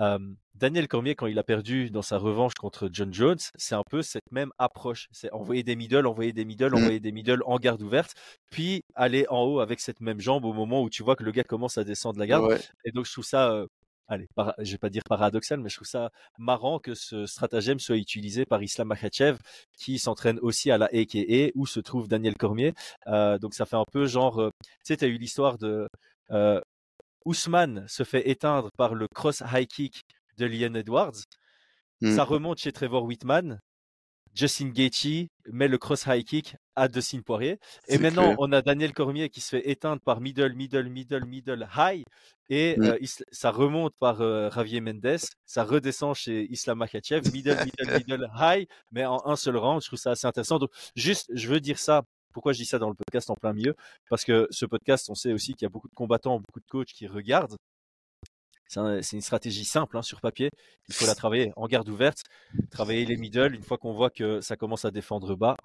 Euh, 0.00 0.20
Daniel 0.54 0.86
Cormier, 0.86 1.16
quand 1.16 1.26
il 1.26 1.38
a 1.38 1.42
perdu 1.42 1.90
dans 1.90 2.02
sa 2.02 2.18
revanche 2.18 2.54
contre 2.54 2.88
John 2.92 3.12
Jones, 3.12 3.38
c'est 3.56 3.74
un 3.74 3.82
peu 3.90 4.02
cette 4.02 4.30
même 4.30 4.50
approche. 4.58 5.08
C'est 5.10 5.32
envoyer 5.32 5.64
des 5.64 5.74
middle, 5.74 6.06
envoyer 6.06 6.32
des 6.32 6.44
middle, 6.44 6.70
Mhm. 6.70 6.78
envoyer 6.78 7.00
des 7.00 7.10
middle 7.10 7.42
en 7.46 7.56
garde 7.58 7.82
ouverte, 7.82 8.14
puis 8.50 8.82
aller 8.94 9.26
en 9.30 9.42
haut 9.42 9.58
avec 9.58 9.80
cette 9.80 10.00
même 10.00 10.20
jambe 10.20 10.44
au 10.44 10.52
moment 10.52 10.80
où 10.82 10.90
tu 10.90 11.02
vois 11.02 11.16
que 11.16 11.24
le 11.24 11.32
gars 11.32 11.42
commence 11.44 11.76
à 11.76 11.82
descendre 11.82 12.20
la 12.20 12.26
garde. 12.28 12.44
Ouais. 12.46 12.60
Et 12.84 12.92
donc, 12.92 13.06
je 13.06 13.12
trouve 13.12 13.24
ça, 13.24 13.50
euh, 13.50 13.66
allez, 14.08 14.26
para- 14.34 14.54
je 14.58 14.72
vais 14.72 14.78
pas 14.78 14.90
dire 14.90 15.02
paradoxal, 15.08 15.60
mais 15.60 15.68
je 15.68 15.76
trouve 15.76 15.86
ça 15.88 16.10
marrant 16.38 16.78
que 16.78 16.94
ce 16.94 17.26
stratagème 17.26 17.78
soit 17.78 17.96
utilisé 17.96 18.44
par 18.46 18.62
Islam 18.62 18.88
Makhachev, 18.88 19.38
qui 19.78 19.98
s'entraîne 19.98 20.38
aussi 20.40 20.70
à 20.70 20.78
la 20.78 20.86
AKA, 20.86 21.50
où 21.54 21.66
se 21.66 21.80
trouve 21.80 22.08
Daniel 22.08 22.34
Cormier. 22.36 22.74
Euh, 23.06 23.38
donc, 23.38 23.54
ça 23.54 23.66
fait 23.66 23.76
un 23.76 23.84
peu 23.92 24.06
genre, 24.06 24.40
euh, 24.40 24.50
tu 24.62 24.70
sais, 24.84 24.96
tu 24.96 25.04
as 25.04 25.08
eu 25.08 25.18
l'histoire 25.18 25.58
de 25.58 25.88
euh, 26.30 26.60
Ousmane 27.24 27.86
se 27.88 28.02
fait 28.04 28.28
éteindre 28.30 28.70
par 28.76 28.94
le 28.94 29.06
cross 29.14 29.42
high 29.52 29.66
kick 29.66 30.02
de 30.38 30.46
Leon 30.46 30.74
Edwards. 30.74 31.16
Ça 32.16 32.24
remonte 32.24 32.58
chez 32.58 32.72
Trevor 32.72 33.04
Whitman. 33.04 33.60
Justin 34.34 34.68
Gaethje 34.68 35.28
met 35.50 35.68
le 35.68 35.78
cross 35.78 36.06
high 36.06 36.24
kick 36.24 36.56
à 36.76 36.88
Dustin 36.88 37.20
Poirier. 37.22 37.58
Et 37.88 37.98
maintenant, 37.98 38.24
clair. 38.26 38.36
on 38.38 38.52
a 38.52 38.62
Daniel 38.62 38.92
Cormier 38.92 39.28
qui 39.30 39.40
se 39.40 39.48
fait 39.50 39.68
éteindre 39.68 40.00
par 40.00 40.20
middle, 40.20 40.54
middle, 40.54 40.88
middle, 40.88 41.24
middle, 41.24 41.68
high. 41.76 42.04
Et 42.50 42.76
Mm. 42.78 42.82
euh, 42.84 42.98
ça 43.32 43.50
remonte 43.50 43.94
par 43.98 44.20
euh, 44.20 44.50
Javier 44.50 44.80
Mendes. 44.80 45.18
Ça 45.44 45.64
redescend 45.64 46.14
chez 46.14 46.46
Islam 46.50 46.78
Makhachev. 46.78 47.30
Middle, 47.32 47.56
middle, 47.64 47.94
middle, 48.06 48.30
high. 48.38 48.66
Mais 48.92 49.04
en 49.04 49.20
un 49.26 49.36
seul 49.36 49.56
round, 49.56 49.82
je 49.82 49.88
trouve 49.88 49.98
ça 49.98 50.12
assez 50.12 50.26
intéressant. 50.26 50.58
Donc, 50.58 50.70
juste, 50.94 51.30
je 51.34 51.48
veux 51.48 51.60
dire 51.60 51.78
ça. 51.78 52.02
Pourquoi 52.32 52.52
je 52.52 52.58
dis 52.58 52.66
ça 52.66 52.78
dans 52.78 52.88
le 52.90 52.94
podcast 52.94 53.30
en 53.30 53.34
plein 53.34 53.52
milieu? 53.52 53.74
Parce 54.08 54.22
que 54.24 54.46
ce 54.50 54.64
podcast, 54.66 55.08
on 55.10 55.14
sait 55.14 55.32
aussi 55.32 55.54
qu'il 55.54 55.64
y 55.64 55.66
a 55.66 55.70
beaucoup 55.70 55.88
de 55.88 55.94
combattants, 55.94 56.36
beaucoup 56.38 56.60
de 56.60 56.66
coachs 56.70 56.86
qui 56.92 57.06
regardent. 57.06 57.56
C'est 58.68 58.80
un- 58.80 59.02
c'est 59.02 59.16
une 59.16 59.22
stratégie 59.22 59.64
simple 59.64 59.96
hein, 59.98 60.02
sur 60.02 60.20
papier. 60.20 60.50
Il 60.88 60.94
faut 60.94 61.06
la 61.06 61.14
travailler 61.16 61.52
en 61.56 61.66
garde 61.68 61.88
ouverte, 61.88 62.22
travailler 62.70 63.04
les 63.06 63.16
middle. 63.16 63.54
Une 63.54 63.62
fois 63.64 63.78
qu'on 63.78 63.94
voit 63.94 64.10
que 64.10 64.40
ça 64.40 64.56
commence 64.56 64.84
à 64.84 64.90
défendre 64.90 65.34
bas, 65.36 65.56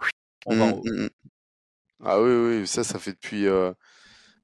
on 0.45 0.55
va 0.55 0.65
en 0.65 0.71
haut. 0.73 0.85
mm, 0.85 1.03
mm. 1.05 1.09
Ah 2.03 2.21
oui, 2.21 2.31
oui, 2.61 2.67
ça, 2.67 2.83
ça 2.83 2.99
fait 2.99 3.13
depuis 3.13 3.47
euh, 3.47 3.73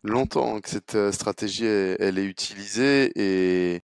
longtemps 0.04 0.62
que 0.62 0.70
cette 0.70 0.98
stratégie, 1.14 1.66
elle, 1.66 1.98
elle 2.02 2.20
est 2.20 2.26
utilisée 2.26 3.12
et, 3.16 3.84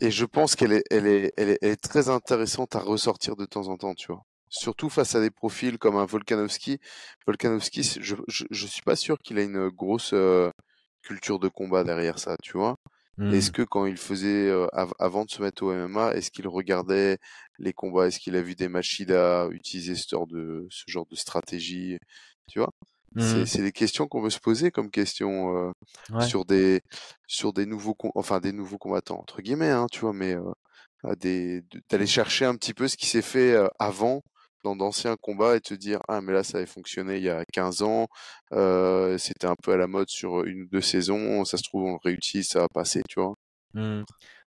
et 0.00 0.10
je 0.10 0.24
pense 0.24 0.56
qu'elle 0.56 0.72
est, 0.72 0.84
elle 0.90 1.06
est, 1.06 1.32
elle 1.36 1.50
est, 1.50 1.58
elle 1.62 1.70
est 1.70 1.76
très 1.82 2.08
intéressante 2.08 2.74
à 2.76 2.80
ressortir 2.80 3.36
de 3.36 3.44
temps 3.44 3.68
en 3.68 3.76
temps, 3.76 3.94
tu 3.94 4.08
vois. 4.12 4.22
Surtout 4.48 4.88
face 4.88 5.14
à 5.14 5.20
des 5.20 5.30
profils 5.30 5.78
comme 5.78 5.96
un 5.96 6.06
Volkanovski. 6.06 6.78
Volkanovski, 7.26 7.82
je, 8.00 8.16
je, 8.28 8.44
je 8.50 8.66
suis 8.66 8.82
pas 8.82 8.96
sûr 8.96 9.18
qu'il 9.20 9.38
a 9.38 9.42
une 9.42 9.68
grosse 9.68 10.12
euh, 10.14 10.50
culture 11.02 11.38
de 11.38 11.48
combat 11.48 11.84
derrière 11.84 12.18
ça, 12.18 12.36
tu 12.42 12.56
vois. 12.56 12.76
Est-ce 13.28 13.50
que 13.52 13.62
quand 13.62 13.86
il 13.86 13.96
faisait, 13.96 14.48
euh, 14.48 14.66
av- 14.72 14.92
avant 14.98 15.24
de 15.24 15.30
se 15.30 15.40
mettre 15.42 15.62
au 15.64 15.72
MMA, 15.72 16.14
est-ce 16.14 16.30
qu'il 16.30 16.48
regardait 16.48 17.18
les 17.58 17.72
combats? 17.72 18.06
Est-ce 18.08 18.18
qu'il 18.20 18.36
a 18.36 18.42
vu 18.42 18.54
des 18.56 18.68
Machida 18.68 19.48
utiliser 19.52 19.94
ce 19.94 20.06
genre 20.10 20.26
de, 20.26 20.66
ce 20.70 20.84
genre 20.88 21.06
de 21.06 21.16
stratégie? 21.16 21.98
Tu 22.48 22.58
vois? 22.58 22.70
C'est, 23.18 23.46
c'est 23.46 23.62
des 23.62 23.72
questions 23.72 24.08
qu'on 24.08 24.22
veut 24.22 24.30
se 24.30 24.40
poser 24.40 24.70
comme 24.70 24.90
question 24.90 25.56
euh, 25.56 25.72
Ouais. 26.10 26.26
sur 26.26 26.44
des, 26.44 26.80
sur 27.26 27.52
des 27.52 27.66
nouveaux, 27.66 27.96
enfin 28.14 28.40
des 28.40 28.52
nouveaux 28.52 28.78
combattants 28.78 29.18
entre 29.20 29.42
guillemets, 29.42 29.70
hein, 29.70 29.86
tu 29.92 30.00
vois, 30.00 30.12
mais 30.14 30.34
euh, 30.34 30.52
d'aller 31.90 32.06
chercher 32.06 32.44
un 32.44 32.56
petit 32.56 32.74
peu 32.74 32.88
ce 32.88 32.96
qui 32.96 33.06
s'est 33.06 33.22
fait 33.22 33.56
avant 33.78 34.22
dans 34.64 34.76
d'anciens 34.76 35.16
combats 35.20 35.56
et 35.56 35.60
te 35.60 35.74
dire 35.74 36.00
ah 36.08 36.20
mais 36.20 36.32
là 36.32 36.42
ça 36.42 36.58
avait 36.58 36.66
fonctionné 36.66 37.16
il 37.16 37.24
y 37.24 37.30
a 37.30 37.44
15 37.52 37.82
ans, 37.82 38.08
euh, 38.52 39.18
c'était 39.18 39.46
un 39.46 39.56
peu 39.62 39.72
à 39.72 39.76
la 39.76 39.86
mode 39.86 40.08
sur 40.08 40.44
une 40.44 40.62
ou 40.62 40.66
deux 40.66 40.80
saisons, 40.80 41.44
ça 41.44 41.56
se 41.56 41.62
trouve 41.62 41.84
on 41.84 41.92
le 41.92 41.98
réutilise, 42.04 42.48
ça 42.48 42.60
va 42.60 42.68
passer, 42.68 43.02
tu 43.08 43.20
vois? 43.20 43.34
Hmm. 43.74 44.02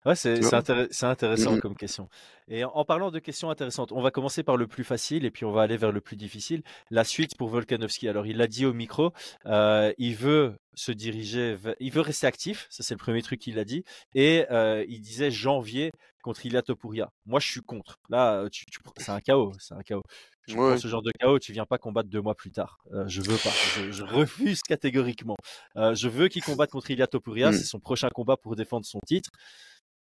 Ouais, 0.05 0.15
c'est 0.15 0.41
c'est 0.43 1.05
intéressant 1.05 1.53
Mhm. 1.53 1.59
comme 1.61 1.75
question. 1.75 2.09
Et 2.49 2.65
en, 2.65 2.71
en 2.71 2.83
parlant 2.83 3.09
de 3.09 3.19
questions 3.19 3.49
intéressantes, 3.49 3.91
on 3.93 4.01
va 4.01 4.11
commencer 4.11 4.43
par 4.43 4.57
le 4.57 4.67
plus 4.67 4.83
facile 4.83 5.23
et 5.23 5.31
puis 5.31 5.45
on 5.45 5.51
va 5.51 5.61
aller 5.61 5.77
vers 5.77 5.93
le 5.93 6.01
plus 6.01 6.17
difficile. 6.17 6.61
La 6.91 7.03
suite 7.05 7.37
pour 7.37 7.47
Volkanovski. 7.49 8.09
Alors, 8.09 8.25
il 8.27 8.35
l'a 8.37 8.47
dit 8.47 8.65
au 8.65 8.73
micro, 8.73 9.13
euh, 9.45 9.93
il 9.97 10.15
veut 10.15 10.55
se 10.73 10.91
diriger, 10.91 11.57
il 11.79 11.91
veut 11.91 12.01
rester 12.01 12.27
actif. 12.27 12.67
Ça, 12.69 12.83
c'est 12.83 12.93
le 12.95 12.99
premier 12.99 13.21
truc 13.21 13.39
qu'il 13.39 13.57
a 13.59 13.63
dit. 13.63 13.83
Et 14.13 14.45
euh, 14.51 14.83
il 14.89 14.99
disait 14.99 15.31
janvier 15.31 15.91
contre 16.21 16.45
Ilia 16.45 16.61
Topuria. 16.61 17.09
Moi, 17.25 17.39
je 17.39 17.47
suis 17.49 17.61
contre. 17.61 17.97
Là, 18.09 18.33
euh, 18.41 18.49
tu, 18.49 18.65
tu 18.65 18.79
prends- 18.81 18.93
c'est 18.97 19.11
un 19.11 19.21
chaos. 19.21 19.53
C'est 19.59 19.73
un 19.73 19.81
chaos. 19.83 20.01
Prends 20.49 20.71
Ouais. 20.71 20.77
ce 20.77 20.89
genre 20.89 21.01
de 21.01 21.11
chaos, 21.17 21.39
tu 21.39 21.53
viens 21.53 21.65
pas 21.65 21.77
combattre 21.77 22.09
deux 22.09 22.21
mois 22.21 22.35
plus 22.35 22.51
tard. 22.51 22.79
Euh, 22.93 23.05
je 23.07 23.21
veux 23.21 23.37
pas. 23.37 23.51
Je, 23.77 23.91
je 23.93 24.03
refuse 24.03 24.61
catégoriquement. 24.61 25.37
Euh, 25.77 25.95
je 25.95 26.09
veux 26.09 26.27
qu'il 26.27 26.43
combatte 26.43 26.71
contre 26.71 26.91
Ilia 26.91 27.07
Topuria. 27.07 27.51
Mm. 27.51 27.53
C'est 27.53 27.63
son 27.63 27.79
prochain 27.79 28.09
combat 28.09 28.35
pour 28.35 28.57
défendre 28.57 28.85
son 28.85 28.99
titre. 29.07 29.29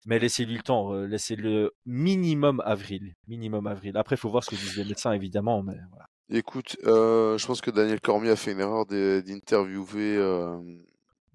Mais 0.06 0.18
laissez-lui 0.20 0.56
le 0.56 0.63
temps, 0.63 0.94
euh, 0.94 1.06
laissez-le 1.06 1.72
minimum 1.86 2.62
avril, 2.65 3.13
minimum 3.27 3.68
avril. 3.68 3.98
Après, 3.98 4.15
il 4.15 4.20
faut 4.20 4.29
voir 4.29 4.44
ce 4.44 4.50
que 4.51 4.56
disent 4.56 4.77
les 4.77 4.86
médecins, 4.86 5.12
évidemment, 5.12 5.62
mais 5.62 5.75
voilà. 5.91 6.06
Écoute, 6.32 6.77
euh, 6.86 7.38
je 7.38 7.46
pense 7.48 7.60
que 7.62 7.72
Daniel 7.72 8.00
Cormier 8.00 8.29
a 8.29 8.36
fait 8.36 8.51
une 8.53 8.60
erreur 8.60 8.86
d'interviewer 8.86 10.15
euh, 10.18 10.58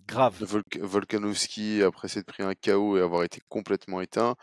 Grave. 0.07 0.37
Volk- 0.43 0.79
Volkanovski 0.81 1.83
après 1.83 2.09
s'être 2.09 2.27
pris 2.27 2.43
un 2.43 2.55
KO 2.55 2.97
et 2.97 3.01
avoir 3.01 3.25
été 3.25 3.41
complètement 3.49 4.01
éteint. 4.01 4.35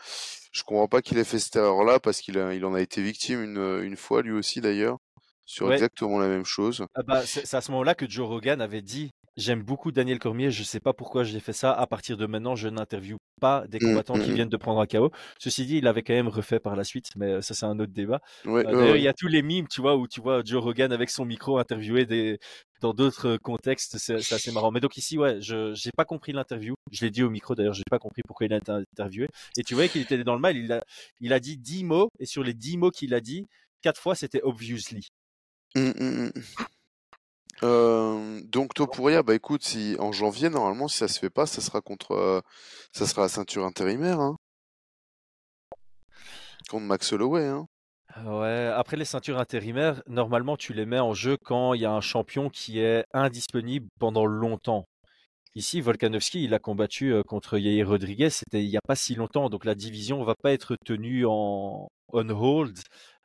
Je 0.52 0.62
comprends 0.62 0.88
pas 0.88 1.02
qu'il 1.02 1.18
ait 1.18 1.24
fait 1.24 1.38
cette 1.38 1.56
erreur-là 1.56 2.00
parce 2.00 2.20
qu'il 2.20 2.36
il 2.54 2.64
en 2.64 2.74
a 2.74 2.80
été 2.80 3.02
victime 3.02 3.42
une, 3.42 3.80
une 3.82 3.96
fois 3.96 4.22
lui 4.22 4.32
aussi 4.32 4.60
d'ailleurs 4.60 4.98
sur 5.44 5.66
Ouais. 5.66 5.74
exactement 5.74 6.18
la 6.18 6.28
même 6.28 6.44
chose. 6.44 6.84
Ah 6.94 7.02
bah, 7.02 7.22
c'est 7.26 7.54
à 7.54 7.60
ce 7.60 7.70
moment-là 7.72 7.94
que 7.94 8.08
Joe 8.08 8.26
Rogan 8.26 8.60
avait 8.60 8.82
dit 8.82 9.10
J'aime 9.36 9.62
beaucoup 9.62 9.92
Daniel 9.92 10.18
Cormier, 10.18 10.50
je 10.50 10.62
sais 10.62 10.80
pas 10.80 10.92
pourquoi 10.92 11.24
j'ai 11.24 11.40
fait 11.40 11.52
ça. 11.54 11.72
À 11.72 11.86
partir 11.86 12.16
de 12.16 12.26
maintenant, 12.26 12.54
je 12.54 12.68
n'interviewe 12.68 13.16
pas 13.40 13.66
des 13.66 13.78
Mm, 13.78 13.86
combattants 13.88 14.14
qui 14.14 14.28
mm, 14.28 14.30
mm. 14.30 14.34
viennent 14.34 14.48
de 14.50 14.56
prendre 14.56 14.80
un 14.80 14.86
KO. 14.86 15.10
Ceci 15.38 15.64
dit, 15.66 15.78
il 15.78 15.86
avait 15.86 16.02
quand 16.02 16.12
même 16.12 16.28
refait 16.28 16.60
par 16.60 16.76
la 16.76 16.84
suite, 16.84 17.08
mais 17.16 17.26
euh, 17.32 17.40
ça, 17.40 17.54
c'est 17.54 17.64
un 17.66 17.78
autre 17.80 17.92
débat. 17.92 18.20
Ouais, 18.44 18.66
Euh, 18.66 18.92
ouais, 18.92 19.00
il 19.00 19.02
y 19.02 19.08
a 19.08 19.14
tous 19.14 19.28
les 19.28 19.42
mimes, 19.42 19.66
tu 19.68 19.80
vois, 19.80 19.96
où 19.96 20.06
tu 20.06 20.20
vois 20.20 20.42
Joe 20.44 20.62
Rogan 20.62 20.92
avec 20.92 21.10
son 21.10 21.24
micro 21.24 21.58
interviewer 21.58 22.04
des 22.06 22.38
dans 22.82 22.92
d'autres 22.92 23.36
contextes, 23.36 23.96
c'est 23.98 24.16
assez 24.16 24.50
marrant. 24.52 24.72
Mais 24.72 24.80
donc 24.80 24.96
ici, 24.96 25.16
ouais, 25.16 25.40
je 25.40 25.72
j'ai 25.74 25.90
pas 25.96 26.04
compris 26.04 26.32
l'interview. 26.32 26.74
Je 26.90 27.04
l'ai 27.04 27.10
dit 27.10 27.22
au 27.22 27.30
micro 27.30 27.54
d'ailleurs, 27.54 27.74
j'ai 27.74 27.84
pas 27.88 28.00
compris 28.00 28.22
pourquoi 28.26 28.46
il 28.46 28.52
a 28.52 28.56
été 28.56 28.72
interviewé. 28.72 29.28
Et 29.56 29.62
tu 29.62 29.74
voyais 29.74 29.88
qu'il 29.88 30.02
était 30.02 30.22
dans 30.24 30.34
le 30.34 30.40
mal. 30.40 30.56
Il 30.56 30.72
a 30.72 30.82
il 31.20 31.32
a 31.32 31.38
dit 31.40 31.56
10 31.56 31.84
mots 31.84 32.08
et 32.18 32.26
sur 32.26 32.42
les 32.42 32.54
10 32.54 32.76
mots 32.78 32.90
qu'il 32.90 33.14
a 33.14 33.20
dit, 33.20 33.46
quatre 33.82 34.00
fois 34.00 34.14
c'était 34.16 34.42
obviously. 34.42 35.08
Euh, 37.62 38.40
donc 38.44 38.74
Topuria, 38.74 39.22
bah 39.22 39.34
écoute, 39.34 39.62
si 39.62 39.96
en 39.98 40.12
janvier 40.12 40.50
normalement, 40.50 40.88
si 40.88 40.98
ça 40.98 41.08
se 41.08 41.18
fait 41.18 41.30
pas, 41.30 41.46
ça 41.46 41.60
sera 41.60 41.80
contre, 41.80 42.12
euh, 42.12 42.40
ça 42.92 43.06
sera 43.06 43.22
la 43.22 43.28
ceinture 43.28 43.64
intérimaire, 43.64 44.20
hein, 44.20 44.36
contre 46.68 46.84
Max 46.84 47.12
Holloway, 47.12 47.46
hein. 47.46 47.66
Ouais, 48.26 48.70
après 48.74 48.98
les 48.98 49.06
ceintures 49.06 49.38
intérimaires, 49.38 50.02
normalement 50.06 50.58
tu 50.58 50.74
les 50.74 50.84
mets 50.84 50.98
en 50.98 51.14
jeu 51.14 51.38
quand 51.42 51.72
il 51.72 51.80
y 51.80 51.86
a 51.86 51.92
un 51.92 52.02
champion 52.02 52.50
qui 52.50 52.78
est 52.78 53.06
indisponible 53.14 53.88
pendant 53.98 54.26
longtemps. 54.26 54.84
Ici, 55.54 55.80
Volkanovski, 55.80 56.44
il 56.44 56.52
a 56.54 56.58
combattu 56.58 57.12
euh, 57.12 57.22
contre 57.22 57.58
Yair 57.58 57.88
Rodriguez, 57.88 58.30
c'était 58.30 58.62
il 58.62 58.68
n'y 58.68 58.76
a 58.76 58.82
pas 58.86 58.96
si 58.96 59.14
longtemps, 59.14 59.48
donc 59.48 59.64
la 59.64 59.74
division 59.74 60.22
va 60.24 60.34
pas 60.34 60.52
être 60.52 60.76
tenue 60.84 61.24
en 61.26 61.88
on 62.08 62.28
hold. 62.28 62.78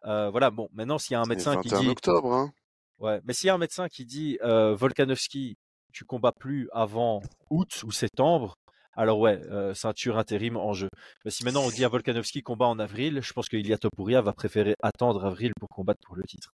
Euh, 0.05 0.29
voilà, 0.29 0.51
bon, 0.51 0.69
maintenant 0.73 0.97
s'il 0.97 1.13
y 1.13 1.15
a 1.15 1.21
un 1.21 1.25
médecin 1.25 1.57
qui 1.61 1.69
21 1.69 1.81
dit, 1.81 1.89
octobre, 1.89 2.33
hein. 2.33 2.51
Ouais, 2.99 3.19
mais 3.25 3.33
s'il 3.33 3.47
y 3.47 3.49
a 3.49 3.53
un 3.55 3.57
médecin 3.57 3.87
qui 3.89 4.05
dit 4.05 4.37
euh, 4.43 4.75
Volkanovski, 4.75 5.57
tu 5.93 6.05
combats 6.05 6.31
plus 6.31 6.69
avant 6.73 7.21
août 7.49 7.83
ou 7.85 7.91
septembre, 7.91 8.55
alors 8.93 9.19
ouais, 9.19 9.39
euh, 9.51 9.73
ceinture 9.73 10.17
intérim 10.17 10.57
en 10.57 10.73
jeu. 10.73 10.89
Mais 11.25 11.31
si 11.31 11.43
maintenant 11.43 11.63
on 11.63 11.69
dit 11.69 11.85
à 11.85 11.89
Volkanovski 11.89 12.41
combat 12.41 12.65
en 12.67 12.79
avril, 12.79 13.21
je 13.21 13.33
pense 13.33 13.47
que 13.49 13.57
Ilia 13.57 13.77
Topuria 13.77 14.21
va 14.21 14.33
préférer 14.33 14.75
attendre 14.81 15.25
avril 15.25 15.51
pour 15.59 15.69
combattre 15.69 15.99
pour 16.05 16.15
le 16.15 16.23
titre. 16.23 16.51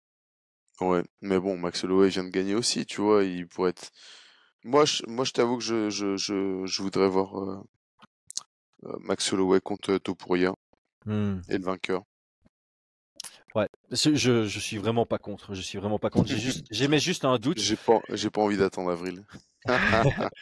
Ouais, 0.80 1.02
mais 1.20 1.38
bon, 1.38 1.56
Max 1.58 1.84
Holloway 1.84 2.08
vient 2.08 2.24
de 2.24 2.30
gagner 2.30 2.54
aussi, 2.54 2.84
tu 2.86 3.00
vois, 3.02 3.22
il 3.24 3.46
pourrait 3.46 3.70
être. 3.70 3.90
Moi, 4.64 4.84
je, 4.86 5.02
moi, 5.06 5.24
je 5.24 5.32
t'avoue 5.32 5.58
que 5.58 5.64
je, 5.64 5.90
je, 5.90 6.16
je, 6.16 6.64
je 6.66 6.82
voudrais 6.82 7.08
voir 7.08 7.38
euh, 7.38 7.62
Max 9.00 9.32
Holloway 9.32 9.60
contre 9.60 9.96
Topuria 9.98 10.52
Hmm. 11.04 11.40
et 11.48 11.58
le 11.58 11.64
vainqueur. 11.64 12.04
Je, 13.90 14.58
suis 14.58 14.78
vraiment 14.78 15.06
pas 15.06 15.18
contre. 15.18 15.54
Je 15.54 15.62
suis 15.62 15.78
vraiment 15.78 15.98
pas 15.98 16.10
contre. 16.10 16.28
J'ai 16.28 16.38
juste, 16.38 16.66
j'émets 16.70 17.00
juste 17.00 17.24
un 17.24 17.38
doute. 17.38 17.58
J'ai 17.58 17.76
pas, 17.76 18.00
j'ai 18.10 18.30
pas 18.30 18.40
envie 18.40 18.56
d'attendre 18.56 18.90
avril. 18.90 19.24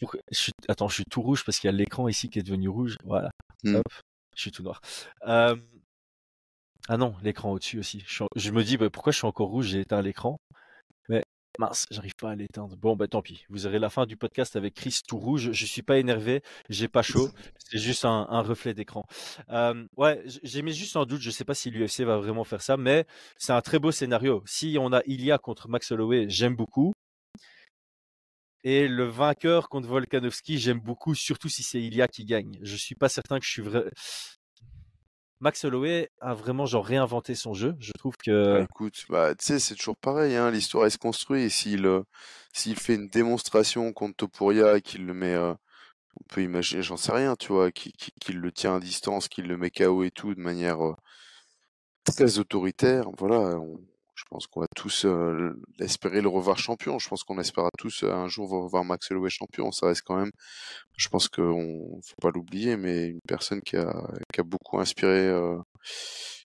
Pour- 0.00 0.16
je 0.30 0.36
suis- 0.36 0.52
attends, 0.68 0.88
je 0.88 0.94
suis 0.94 1.04
tout 1.04 1.22
rouge 1.22 1.44
parce 1.44 1.58
qu'il 1.58 1.68
y 1.70 1.74
a 1.74 1.76
l'écran 1.76 2.08
ici 2.08 2.28
qui 2.28 2.38
est 2.38 2.42
devenu 2.42 2.68
rouge. 2.68 2.96
Voilà. 3.04 3.30
Hmm. 3.62 3.76
Hop, 3.76 3.88
je 4.34 4.40
suis 4.40 4.52
tout 4.52 4.62
noir. 4.62 4.80
Euh, 5.26 5.56
Ah 6.88 6.96
non, 6.96 7.14
l'écran 7.22 7.52
au-dessus 7.52 7.78
aussi. 7.78 8.04
Je, 8.06 8.50
me 8.50 8.62
dis 8.62 8.76
bah, 8.76 8.90
pourquoi 8.90 9.12
je 9.12 9.18
suis 9.18 9.26
encore 9.26 9.48
rouge? 9.48 9.66
J'ai 9.68 9.80
éteint 9.80 10.02
l'écran, 10.02 10.38
mince, 11.58 11.86
j'arrive 11.90 12.14
pas 12.16 12.30
à 12.30 12.34
l'éteindre. 12.34 12.76
Bon, 12.76 12.96
bah 12.96 13.06
tant 13.08 13.22
pis. 13.22 13.44
Vous 13.48 13.66
aurez 13.66 13.78
la 13.78 13.90
fin 13.90 14.06
du 14.06 14.16
podcast 14.16 14.56
avec 14.56 14.74
Chris 14.74 15.00
tout 15.06 15.18
rouge. 15.18 15.52
Je 15.52 15.66
suis 15.66 15.82
pas 15.82 15.98
énervé. 15.98 16.42
J'ai 16.68 16.88
pas 16.88 17.02
chaud. 17.02 17.30
C'est 17.58 17.78
juste 17.78 18.04
un, 18.04 18.24
reflet 18.42 18.74
d'écran. 18.74 19.04
Euh, 19.50 19.84
ouais, 19.96 20.22
j- 20.26 20.40
j'ai 20.42 20.62
mis 20.62 20.72
juste 20.72 20.96
en 20.96 21.06
doute. 21.06 21.20
Je 21.20 21.30
sais 21.30 21.44
pas 21.44 21.54
si 21.54 21.70
l'UFC 21.70 22.00
va 22.02 22.18
vraiment 22.18 22.44
faire 22.44 22.62
ça, 22.62 22.76
mais 22.76 23.06
c'est 23.38 23.52
un 23.52 23.60
très 23.62 23.78
beau 23.78 23.90
scénario. 23.92 24.42
Si 24.46 24.76
on 24.80 24.92
a 24.92 25.00
Ilia 25.06 25.38
contre 25.38 25.68
Max 25.68 25.90
Holloway, 25.92 26.26
j'aime 26.28 26.56
beaucoup. 26.56 26.92
Et 28.66 28.88
le 28.88 29.04
vainqueur 29.04 29.68
contre 29.68 29.88
Volkanovski, 29.88 30.58
j'aime 30.58 30.80
beaucoup, 30.80 31.14
surtout 31.14 31.50
si 31.50 31.62
c'est 31.62 31.80
Ilia 31.82 32.08
qui 32.08 32.24
gagne. 32.24 32.58
Je 32.62 32.76
suis 32.76 32.94
pas 32.94 33.10
certain 33.10 33.38
que 33.38 33.44
je 33.44 33.50
suis 33.50 33.62
vrai. 33.62 33.84
Max 35.40 35.64
Holloway 35.64 36.10
a 36.20 36.34
vraiment 36.34 36.66
genre 36.66 36.84
réinventé 36.86 37.34
son 37.34 37.54
jeu. 37.54 37.74
Je 37.78 37.92
trouve 37.98 38.16
Bah, 38.50 38.60
que 38.60 38.62
écoute, 38.62 39.04
bah, 39.08 39.34
tu 39.34 39.44
sais, 39.44 39.58
c'est 39.58 39.74
toujours 39.74 39.96
pareil, 39.96 40.36
hein, 40.36 40.50
l'histoire 40.50 40.84
elle 40.84 40.90
se 40.90 40.98
construit. 40.98 41.42
Et 41.44 41.48
s'il 41.50 41.86
euh, 41.86 42.02
s'il 42.52 42.76
fait 42.78 42.94
une 42.94 43.08
démonstration 43.08 43.92
contre 43.92 44.16
Topuria 44.16 44.80
qu'il 44.80 45.06
le 45.06 45.14
met, 45.14 45.34
euh, 45.34 45.52
on 46.20 46.24
peut 46.34 46.42
imaginer, 46.42 46.82
j'en 46.82 46.96
sais 46.98 47.12
rien, 47.12 47.36
tu 47.36 47.52
vois, 47.52 47.72
qu'il 47.72 48.40
le 48.40 48.52
tient 48.52 48.76
à 48.76 48.80
distance, 48.80 49.28
qu'il 49.28 49.46
le 49.48 49.56
met 49.58 49.70
KO 49.70 50.04
et 50.04 50.10
tout 50.12 50.34
de 50.34 50.40
manière 50.40 50.84
euh, 50.84 50.94
très 52.04 52.38
autoritaire, 52.38 53.10
voilà, 53.18 53.58
on- 53.58 53.80
je 54.24 54.28
pense 54.30 54.46
qu'on 54.46 54.60
va 54.60 54.66
tous 54.74 55.04
euh, 55.04 55.52
espérer 55.80 56.20
le 56.20 56.28
revoir 56.28 56.58
champion. 56.58 56.98
Je 56.98 57.08
pense 57.08 57.22
qu'on 57.24 57.38
espérera 57.38 57.70
tous 57.78 58.02
euh, 58.02 58.12
un 58.12 58.26
jour 58.28 58.48
revoir 58.50 58.84
Max 58.84 59.10
Holloway 59.10 59.30
champion. 59.30 59.70
Ça 59.70 59.86
reste 59.86 60.02
quand 60.04 60.16
même, 60.16 60.30
je 60.96 61.08
pense 61.08 61.28
qu'on 61.28 62.00
faut 62.02 62.14
pas 62.22 62.30
l'oublier, 62.34 62.76
mais 62.76 63.08
une 63.08 63.20
personne 63.28 63.60
qui 63.60 63.76
a, 63.76 63.92
qui 64.32 64.40
a 64.40 64.44
beaucoup 64.44 64.78
inspiré, 64.80 65.28
euh, 65.28 65.58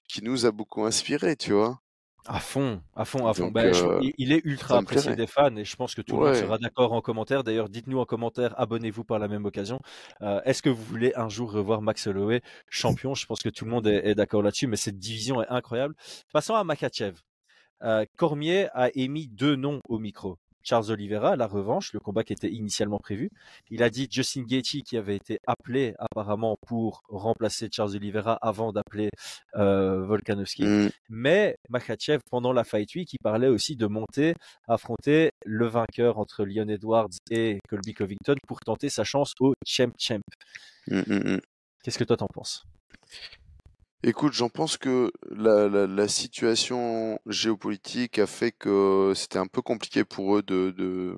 qui 0.07 0.23
nous 0.23 0.45
a 0.45 0.51
beaucoup 0.51 0.83
inspiré, 0.85 1.35
tu 1.35 1.53
vois. 1.53 1.79
À 2.27 2.39
fond, 2.41 2.81
à 2.95 3.05
fond, 3.05 3.25
à 3.27 3.33
fond. 3.33 3.45
Donc, 3.45 3.53
Ben, 3.53 3.73
euh, 3.73 3.99
il- 4.03 4.13
il 4.19 4.31
est 4.33 4.41
ultra 4.43 4.77
apprécié 4.77 5.15
des 5.15 5.25
fans 5.25 5.55
et 5.55 5.63
je 5.65 5.75
pense 5.75 5.95
que 5.95 6.01
tout 6.01 6.17
le 6.17 6.25
monde 6.25 6.35
sera 6.35 6.57
d'accord 6.59 6.91
en 6.93 7.01
commentaire. 7.01 7.43
D'ailleurs, 7.43 7.69
dites-nous 7.69 7.97
en 7.97 8.05
commentaire, 8.05 8.53
abonnez-vous 8.59 9.03
par 9.05 9.17
la 9.17 9.27
même 9.27 9.45
occasion. 9.45 9.79
Euh, 10.21 10.39
Est-ce 10.43 10.61
que 10.61 10.69
vous 10.69 10.83
voulez 10.83 11.13
un 11.15 11.29
jour 11.29 11.51
revoir 11.51 11.81
Max 11.81 12.05
Holloway 12.05 12.41
champion? 12.69 13.15
Je 13.15 13.25
pense 13.25 13.39
que 13.41 13.49
tout 13.49 13.65
le 13.65 13.71
monde 13.71 13.87
est, 13.87 14.05
est 14.09 14.15
d'accord 14.15 14.43
là-dessus, 14.43 14.67
mais 14.67 14.75
cette 14.75 14.99
division 14.99 15.41
est 15.41 15.47
incroyable. 15.49 15.95
Passons 16.31 16.53
à 16.55 16.63
Makachev. 16.63 17.15
Euh, 17.83 18.05
Cormier 18.17 18.67
a 18.73 18.89
émis 18.95 19.27
deux 19.27 19.55
noms 19.55 19.81
au 19.87 19.99
micro. 19.99 20.37
Charles 20.61 20.91
Oliveira, 20.91 21.35
la 21.35 21.47
revanche, 21.47 21.93
le 21.93 21.99
combat 21.99 22.23
qui 22.23 22.33
était 22.33 22.51
initialement 22.51 22.99
prévu. 22.99 23.31
Il 23.71 23.81
a 23.81 23.89
dit 23.89 24.07
Justin 24.11 24.43
Gaethje 24.43 24.83
qui 24.85 24.97
avait 24.97 25.15
été 25.15 25.39
appelé 25.47 25.95
apparemment 25.97 26.57
pour 26.67 27.01
remplacer 27.09 27.69
Charles 27.71 27.95
Oliveira 27.95 28.37
avant 28.41 28.71
d'appeler 28.71 29.09
euh, 29.55 30.05
Volkanovski. 30.05 30.63
Mm, 30.63 30.89
Mais 31.09 31.55
Makhachev, 31.69 32.19
pendant 32.29 32.53
la 32.53 32.63
Fight 32.63 32.93
Week, 32.95 33.11
il 33.13 33.19
parlait 33.23 33.47
aussi 33.47 33.75
de 33.75 33.87
monter, 33.87 34.35
affronter 34.67 35.31
le 35.45 35.65
vainqueur 35.67 36.19
entre 36.19 36.45
Leon 36.45 36.67
Edwards 36.67 37.09
et 37.31 37.59
Colby 37.69 37.93
Covington 37.93 38.35
pour 38.47 38.59
tenter 38.59 38.89
sa 38.89 39.03
chance 39.03 39.33
au 39.39 39.53
Champ 39.65 39.91
Champ. 39.97 40.19
mm, 40.87 41.03
mm, 41.07 41.33
mm. 41.35 41.41
Qu'est-ce 41.83 41.97
que 41.97 42.03
toi 42.03 42.17
t'en 42.17 42.27
penses? 42.27 42.65
Écoute, 44.03 44.31
j'en 44.33 44.49
pense 44.49 44.77
que 44.77 45.11
la, 45.29 45.67
la, 45.67 45.85
la 45.85 46.07
situation 46.07 47.19
géopolitique 47.25 48.17
a 48.19 48.27
fait 48.27 48.51
que 48.53 49.11
c'était 49.15 49.39
un 49.39 49.47
peu 49.47 49.61
compliqué 49.61 50.05
pour 50.05 50.37
eux 50.37 50.41
de, 50.41 50.71
de, 50.77 51.17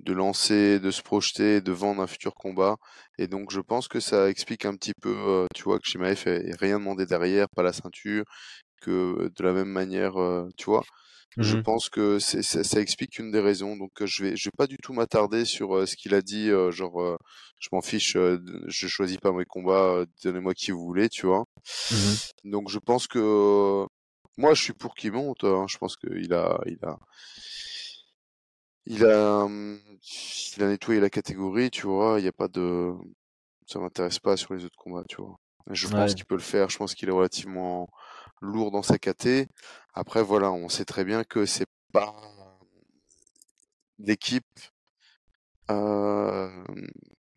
de 0.00 0.12
lancer, 0.12 0.78
de 0.78 0.90
se 0.90 1.00
projeter, 1.02 1.60
de 1.62 1.72
vendre 1.72 2.02
un 2.02 2.06
futur 2.06 2.34
combat. 2.34 2.76
Et 3.18 3.28
donc, 3.28 3.50
je 3.50 3.60
pense 3.60 3.88
que 3.88 3.98
ça 4.00 4.28
explique 4.28 4.66
un 4.66 4.74
petit 4.76 4.92
peu, 5.00 5.14
euh, 5.16 5.46
tu 5.54 5.62
vois, 5.64 5.78
que 5.78 5.88
Shimaev 5.88 6.22
ait 6.26 6.54
rien 6.60 6.78
demandé 6.78 7.06
derrière, 7.06 7.48
pas 7.48 7.62
la 7.62 7.72
ceinture, 7.72 8.24
que 8.80 9.30
de 9.36 9.42
la 9.44 9.52
même 9.52 9.68
manière, 9.68 10.16
euh, 10.20 10.48
tu 10.56 10.66
vois? 10.66 10.84
Je 11.38 11.54
Mhm. 11.54 11.64
pense 11.64 11.88
que 11.88 12.18
ça, 12.18 12.42
ça 12.64 12.80
explique 12.80 13.18
une 13.18 13.30
des 13.30 13.40
raisons. 13.40 13.76
Donc, 13.76 14.02
euh, 14.02 14.06
je 14.06 14.24
vais, 14.24 14.36
je 14.36 14.46
vais 14.48 14.52
pas 14.56 14.66
du 14.66 14.76
tout 14.78 14.92
m'attarder 14.92 15.44
sur 15.44 15.76
euh, 15.76 15.86
ce 15.86 15.96
qu'il 15.96 16.14
a 16.14 16.22
dit. 16.22 16.50
euh, 16.50 16.70
genre, 16.72 17.00
euh, 17.02 17.16
je 17.60 17.68
m'en 17.72 17.80
fiche, 17.82 18.14
je 18.16 18.88
choisis 18.88 19.18
pas 19.18 19.32
mes 19.32 19.44
combats. 19.44 20.04
donnez-moi 20.24 20.54
qui 20.54 20.70
vous 20.72 20.84
voulez, 20.84 21.08
tu 21.08 21.26
vois? 21.26 21.44
Mhm. 21.90 22.18
Donc, 22.44 22.68
je 22.70 22.78
pense 22.78 23.06
que 23.06 23.86
moi, 24.36 24.54
je 24.54 24.62
suis 24.62 24.72
pour 24.72 24.94
qu'il 24.94 25.12
monte. 25.12 25.44
hein. 25.44 25.66
Je 25.68 25.78
pense 25.78 25.96
qu'il 25.96 26.32
a, 26.34 26.60
il 26.66 26.78
a, 26.84 26.98
il 28.86 29.04
a, 29.04 29.44
hum, 29.44 29.78
il 30.56 30.62
a 30.64 30.68
nettoyé 30.68 30.98
la 31.00 31.10
catégorie, 31.10 31.70
tu 31.70 31.86
vois? 31.86 32.18
Il 32.18 32.22
n'y 32.22 32.28
a 32.28 32.32
pas 32.32 32.48
de, 32.48 32.92
ça 33.66 33.80
m'intéresse 33.80 34.18
pas 34.20 34.36
sur 34.36 34.54
les 34.54 34.64
autres 34.64 34.76
combats, 34.78 35.04
tu 35.08 35.16
vois? 35.22 35.36
Je 35.70 35.88
pense 35.88 36.14
qu'il 36.14 36.24
peut 36.26 36.34
le 36.36 36.40
faire. 36.42 36.68
Je 36.70 36.78
pense 36.78 36.94
qu'il 36.94 37.08
est 37.08 37.12
relativement 37.12 37.88
lourd 38.40 38.70
dans 38.70 38.82
sa 38.82 38.98
caté. 38.98 39.48
Après, 39.94 40.22
voilà, 40.22 40.50
on 40.52 40.68
sait 40.68 40.84
très 40.84 41.04
bien 41.04 41.24
que 41.24 41.46
c'est 41.46 41.66
pas 41.92 42.14
l'équipe, 43.98 44.44
euh, 45.70 46.48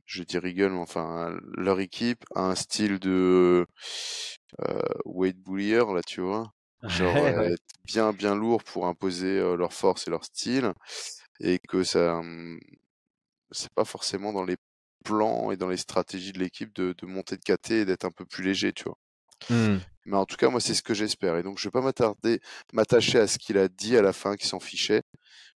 je 0.06 0.24
dis 0.24 0.38
Regal, 0.38 0.72
mais 0.72 0.80
enfin, 0.80 1.38
leur 1.58 1.80
équipe 1.80 2.24
a 2.36 2.42
un 2.44 2.56
style 2.56 3.00
de 3.00 3.66
euh, 4.62 4.80
Wade 5.06 5.38
Bullier, 5.38 5.84
là, 5.94 6.02
tu 6.06 6.22
vois. 6.22 6.52
Genre, 6.84 7.14
Ouais, 7.16 7.36
ouais. 7.36 7.54
être 7.54 7.64
bien, 7.86 8.12
bien 8.14 8.36
lourd 8.36 8.64
pour 8.64 8.88
imposer 8.88 9.40
euh, 9.40 9.56
leur 9.56 9.74
force 9.74 10.08
et 10.08 10.12
leur 10.12 10.24
style. 10.26 10.74
Et 11.42 11.60
que 11.60 11.84
ça, 11.84 12.18
hum, 12.18 12.60
c'est 13.52 13.74
pas 13.74 13.86
forcément 13.86 14.34
dans 14.34 14.44
les 14.46 14.58
plans 15.04 15.52
et 15.52 15.58
dans 15.58 15.70
les 15.70 15.78
stratégies 15.78 16.32
de 16.34 16.40
l'équipe 16.40 16.74
de, 16.76 16.94
de 16.98 17.06
monter 17.06 17.38
de 17.38 17.44
KT 17.44 17.72
et 17.72 17.86
d'être 17.86 18.06
un 18.06 18.12
peu 18.12 18.26
plus 18.26 18.44
léger, 18.44 18.74
tu 18.74 18.84
vois. 18.86 18.98
Mhm. 19.50 19.82
Mais 20.06 20.18
en 20.18 20.26
tout 20.26 20.36
cas, 20.36 20.50
moi, 20.50 20.60
c'est 20.60 20.74
ce 20.74 20.82
que 20.82 20.94
j'espère. 20.94 21.38
Et 21.38 21.44
donc, 21.44 21.60
je 21.60 21.68
vais 21.68 21.72
pas 21.72 21.82
m'attarder, 21.82 22.40
m'attacher 22.74 23.20
à 23.20 23.28
ce 23.28 23.38
qu'il 23.38 23.58
a 23.58 23.68
dit 23.68 23.98
à 23.98 24.02
la 24.02 24.14
fin, 24.14 24.36
qu'il 24.36 24.48
s'en 24.48 24.60
fichait. 24.60 25.04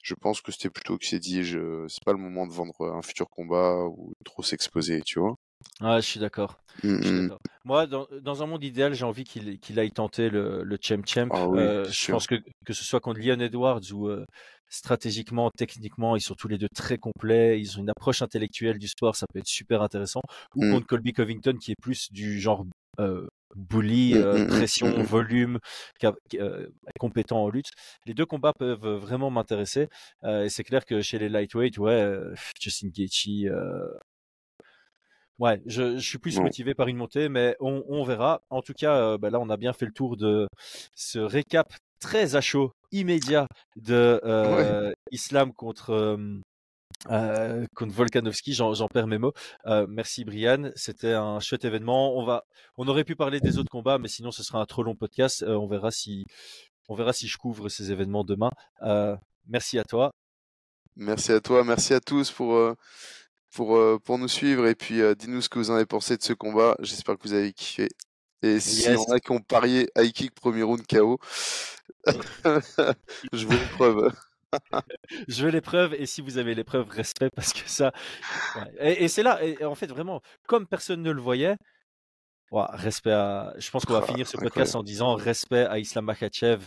Je 0.03 0.15
pense 0.15 0.41
que 0.41 0.51
c'était 0.51 0.69
plutôt 0.69 0.97
qu'il 0.97 1.09
s'est 1.09 1.19
dit, 1.19 1.43
je, 1.43 1.85
c'est 1.89 2.03
pas 2.03 2.13
le 2.13 2.19
moment 2.19 2.47
de 2.47 2.53
vendre 2.53 2.75
un 2.93 3.01
futur 3.01 3.29
combat 3.29 3.85
ou 3.85 4.13
trop 4.25 4.43
s'exposer, 4.43 5.01
tu 5.03 5.19
vois. 5.19 5.35
Ouais, 5.81 6.01
je 6.01 6.07
suis 6.07 6.19
d'accord. 6.19 6.59
Mm, 6.83 6.89
mm. 6.89 7.27
d'accord. 7.27 7.39
Moi, 7.65 7.87
dans, 7.87 8.07
dans 8.21 8.43
un 8.43 8.45
monde 8.45 8.63
idéal, 8.63 8.93
j'ai 8.93 9.05
envie 9.05 9.23
qu'il 9.23 9.79
aille 9.79 9.91
tenter 9.91 10.29
le, 10.29 10.63
le 10.63 10.77
Champ 10.81 11.01
Champ. 11.05 11.29
Ah 11.29 11.47
oui, 11.47 11.59
Euh, 11.59 11.85
je 11.89 12.11
pense 12.11 12.27
que 12.27 12.35
que 12.65 12.73
ce 12.73 12.83
soit 12.83 12.99
contre 12.99 13.19
Leon 13.19 13.39
Edwards 13.39 13.81
ou 13.91 14.07
euh, 14.09 14.25
stratégiquement, 14.73 15.49
techniquement, 15.55 16.15
ils 16.15 16.21
sont 16.21 16.35
tous 16.35 16.47
les 16.47 16.57
deux 16.57 16.67
très 16.75 16.97
complets. 16.97 17.59
Ils 17.59 17.77
ont 17.77 17.81
une 17.81 17.89
approche 17.91 18.21
intellectuelle 18.21 18.79
du 18.79 18.87
sport, 18.87 19.15
ça 19.15 19.25
peut 19.31 19.39
être 19.39 19.47
super 19.47 19.81
intéressant. 19.81 20.21
Ou 20.55 20.65
Mm. 20.65 20.71
contre 20.71 20.87
Colby 20.87 21.13
Covington, 21.13 21.57
qui 21.61 21.71
est 21.71 21.81
plus 21.81 22.11
du 22.11 22.39
genre 22.39 22.65
euh, 22.99 23.27
bully, 23.55 24.15
euh, 24.15 24.45
pression, 24.47 25.01
volume, 25.03 25.59
euh, 26.35 26.67
compétent 26.99 27.43
en 27.43 27.49
lutte. 27.49 27.69
Les 28.05 28.13
deux 28.15 28.25
combats 28.25 28.53
peuvent 28.57 28.87
vraiment 28.95 29.29
m'intéresser. 29.29 29.87
Euh, 30.23 30.45
et 30.45 30.49
c'est 30.49 30.63
clair 30.63 30.85
que 30.85 31.01
chez 31.01 31.19
les 31.19 31.29
lightweight, 31.29 31.77
ouais, 31.77 32.17
Justin 32.59 32.89
Gaethje. 32.89 33.45
euh, 33.45 33.87
Ouais, 35.39 35.59
je, 35.65 35.97
je 35.97 36.07
suis 36.07 36.19
plus 36.19 36.39
motivé 36.39 36.75
par 36.75 36.87
une 36.87 36.95
montée, 36.95 37.27
mais 37.27 37.55
on, 37.59 37.83
on 37.89 38.03
verra. 38.03 38.41
En 38.51 38.61
tout 38.61 38.73
cas, 38.73 38.95
euh, 38.97 39.17
bah 39.17 39.29
là, 39.31 39.39
on 39.39 39.49
a 39.49 39.57
bien 39.57 39.73
fait 39.73 39.85
le 39.87 39.91
tour 39.91 40.15
de 40.15 40.47
ce 40.95 41.17
récap 41.19 41.73
très 42.03 42.35
à 42.35 42.41
chaud, 42.41 42.71
immédiat 42.91 43.47
de 43.77 44.19
euh, 44.25 44.93
Islam 45.11 45.53
contre, 45.53 46.17
euh, 47.09 47.65
contre 47.75 47.93
Volkanovski. 47.93 48.53
J'en 48.53 48.87
perds 48.87 49.07
mes 49.07 49.17
mots. 49.17 49.33
Euh, 49.65 49.87
merci 49.89 50.25
Brian, 50.25 50.69
c'était 50.75 51.13
un 51.13 51.39
chouette 51.39 51.65
événement. 51.65 52.15
On 52.17 52.25
va, 52.25 52.43
on 52.77 52.87
aurait 52.87 53.05
pu 53.05 53.15
parler 53.15 53.39
des 53.39 53.57
autres 53.57 53.71
combats, 53.71 53.97
mais 53.97 54.09
sinon 54.09 54.31
ce 54.31 54.43
sera 54.43 54.59
un 54.59 54.65
trop 54.65 54.83
long 54.83 54.95
podcast. 54.95 55.43
Euh, 55.43 55.55
on 55.55 55.65
verra 55.67 55.91
si, 55.91 56.25
on 56.89 56.95
verra 56.95 57.13
si 57.13 57.27
je 57.27 57.37
couvre 57.37 57.69
ces 57.69 57.91
événements 57.91 58.23
demain. 58.25 58.51
Merci 59.47 59.79
à 59.79 59.83
toi. 59.83 60.11
Merci 60.95 61.31
à 61.31 61.39
toi, 61.39 61.63
merci 61.63 61.93
à 61.93 61.99
tous 61.99 62.31
pour, 62.31 62.55
pour, 63.55 63.79
pour 64.01 64.17
nous 64.19 64.27
suivre. 64.27 64.67
Et 64.67 64.75
puis, 64.75 64.99
dites-nous 65.17 65.41
ce 65.41 65.49
que 65.49 65.57
vous 65.57 65.71
en 65.71 65.75
avez 65.75 65.85
pensé 65.85 66.17
de 66.17 66.21
ce 66.23 66.33
combat. 66.33 66.75
J'espère 66.79 67.17
que 67.17 67.23
vous 67.23 67.33
avez 67.33 67.51
kiffé. 67.53 67.87
Et 68.43 68.59
s'il 68.59 68.79
y 68.83 68.91
Yes. 68.91 68.99
en 69.07 69.13
a 69.13 69.19
qui 69.21 69.31
ont 69.31 69.39
parié 69.39 69.89
high 69.97 70.11
kick 70.11 70.35
premier 70.35 70.63
round 70.63 70.85
KO, 70.85 71.17
je 73.33 73.45
veux 73.47 73.53
une 73.53 73.69
preuve. 73.69 74.11
Je 75.27 75.43
veux 75.45 75.49
les 75.51 75.61
preuves 75.61 75.93
et 75.95 76.05
si 76.05 76.21
vous 76.21 76.37
avez 76.37 76.53
les 76.53 76.63
preuves, 76.63 76.87
respect 76.89 77.29
parce 77.35 77.53
que 77.53 77.67
ça. 77.69 77.91
ouais. 78.55 78.93
Et, 78.93 79.03
et 79.05 79.07
c'est 79.07 79.23
là, 79.23 79.43
et 79.43 79.63
en 79.65 79.75
fait, 79.75 79.87
vraiment, 79.87 80.21
comme 80.47 80.67
personne 80.67 81.01
ne 81.01 81.11
le 81.11 81.21
voyait, 81.21 81.55
respect 82.51 83.11
à. 83.11 83.53
Je 83.57 83.69
pense 83.71 83.85
qu'on 83.85 83.93
va 83.93 84.01
Ah, 84.03 84.07
finir 84.07 84.27
ce 84.27 84.37
incroyable. 84.37 84.53
podcast 84.53 84.75
en 84.75 84.83
disant 84.83 85.15
respect 85.15 85.65
à 85.65 85.79
Islam 85.79 86.05
Makhachev, 86.05 86.65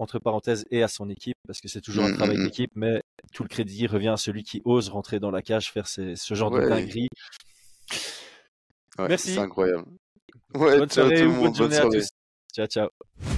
entre 0.00 0.18
parenthèses, 0.18 0.64
et 0.70 0.82
à 0.82 0.88
son 0.88 1.08
équipe 1.10 1.36
parce 1.46 1.60
que 1.60 1.68
c'est 1.68 1.80
toujours 1.80 2.04
un 2.04 2.10
Mm, 2.10 2.14
travail 2.16 2.36
mm, 2.36 2.40
mm. 2.40 2.44
d'équipe, 2.44 2.70
mais 2.74 3.02
tout 3.32 3.44
le 3.44 3.48
crédit 3.48 3.86
revient 3.86 4.08
à 4.08 4.16
celui 4.16 4.42
qui 4.42 4.60
ose 4.64 4.88
rentrer 4.88 5.20
dans 5.20 5.30
la 5.30 5.42
cage, 5.42 5.70
faire 5.70 5.86
ces- 5.86 6.16
ce 6.16 6.34
genre 6.34 6.50
de 6.50 6.58
dinguerie. 6.68 7.08
Ouais, 8.98 9.08
Merci. 9.08 9.34
C'est 9.34 9.40
incroyable. 9.40 9.84
Bonne 10.76 10.90
soirée 10.90 11.14
tout 11.18 11.24
le 11.24 11.28
ou 11.28 11.32
monde, 11.34 11.42
bonne 11.42 11.54
bonne 11.54 11.54
journée 11.54 11.76
à 11.76 11.80
soirée. 11.82 12.00
tous. 12.00 12.08
Ciao, 12.54 12.66
ciao. 12.66 13.37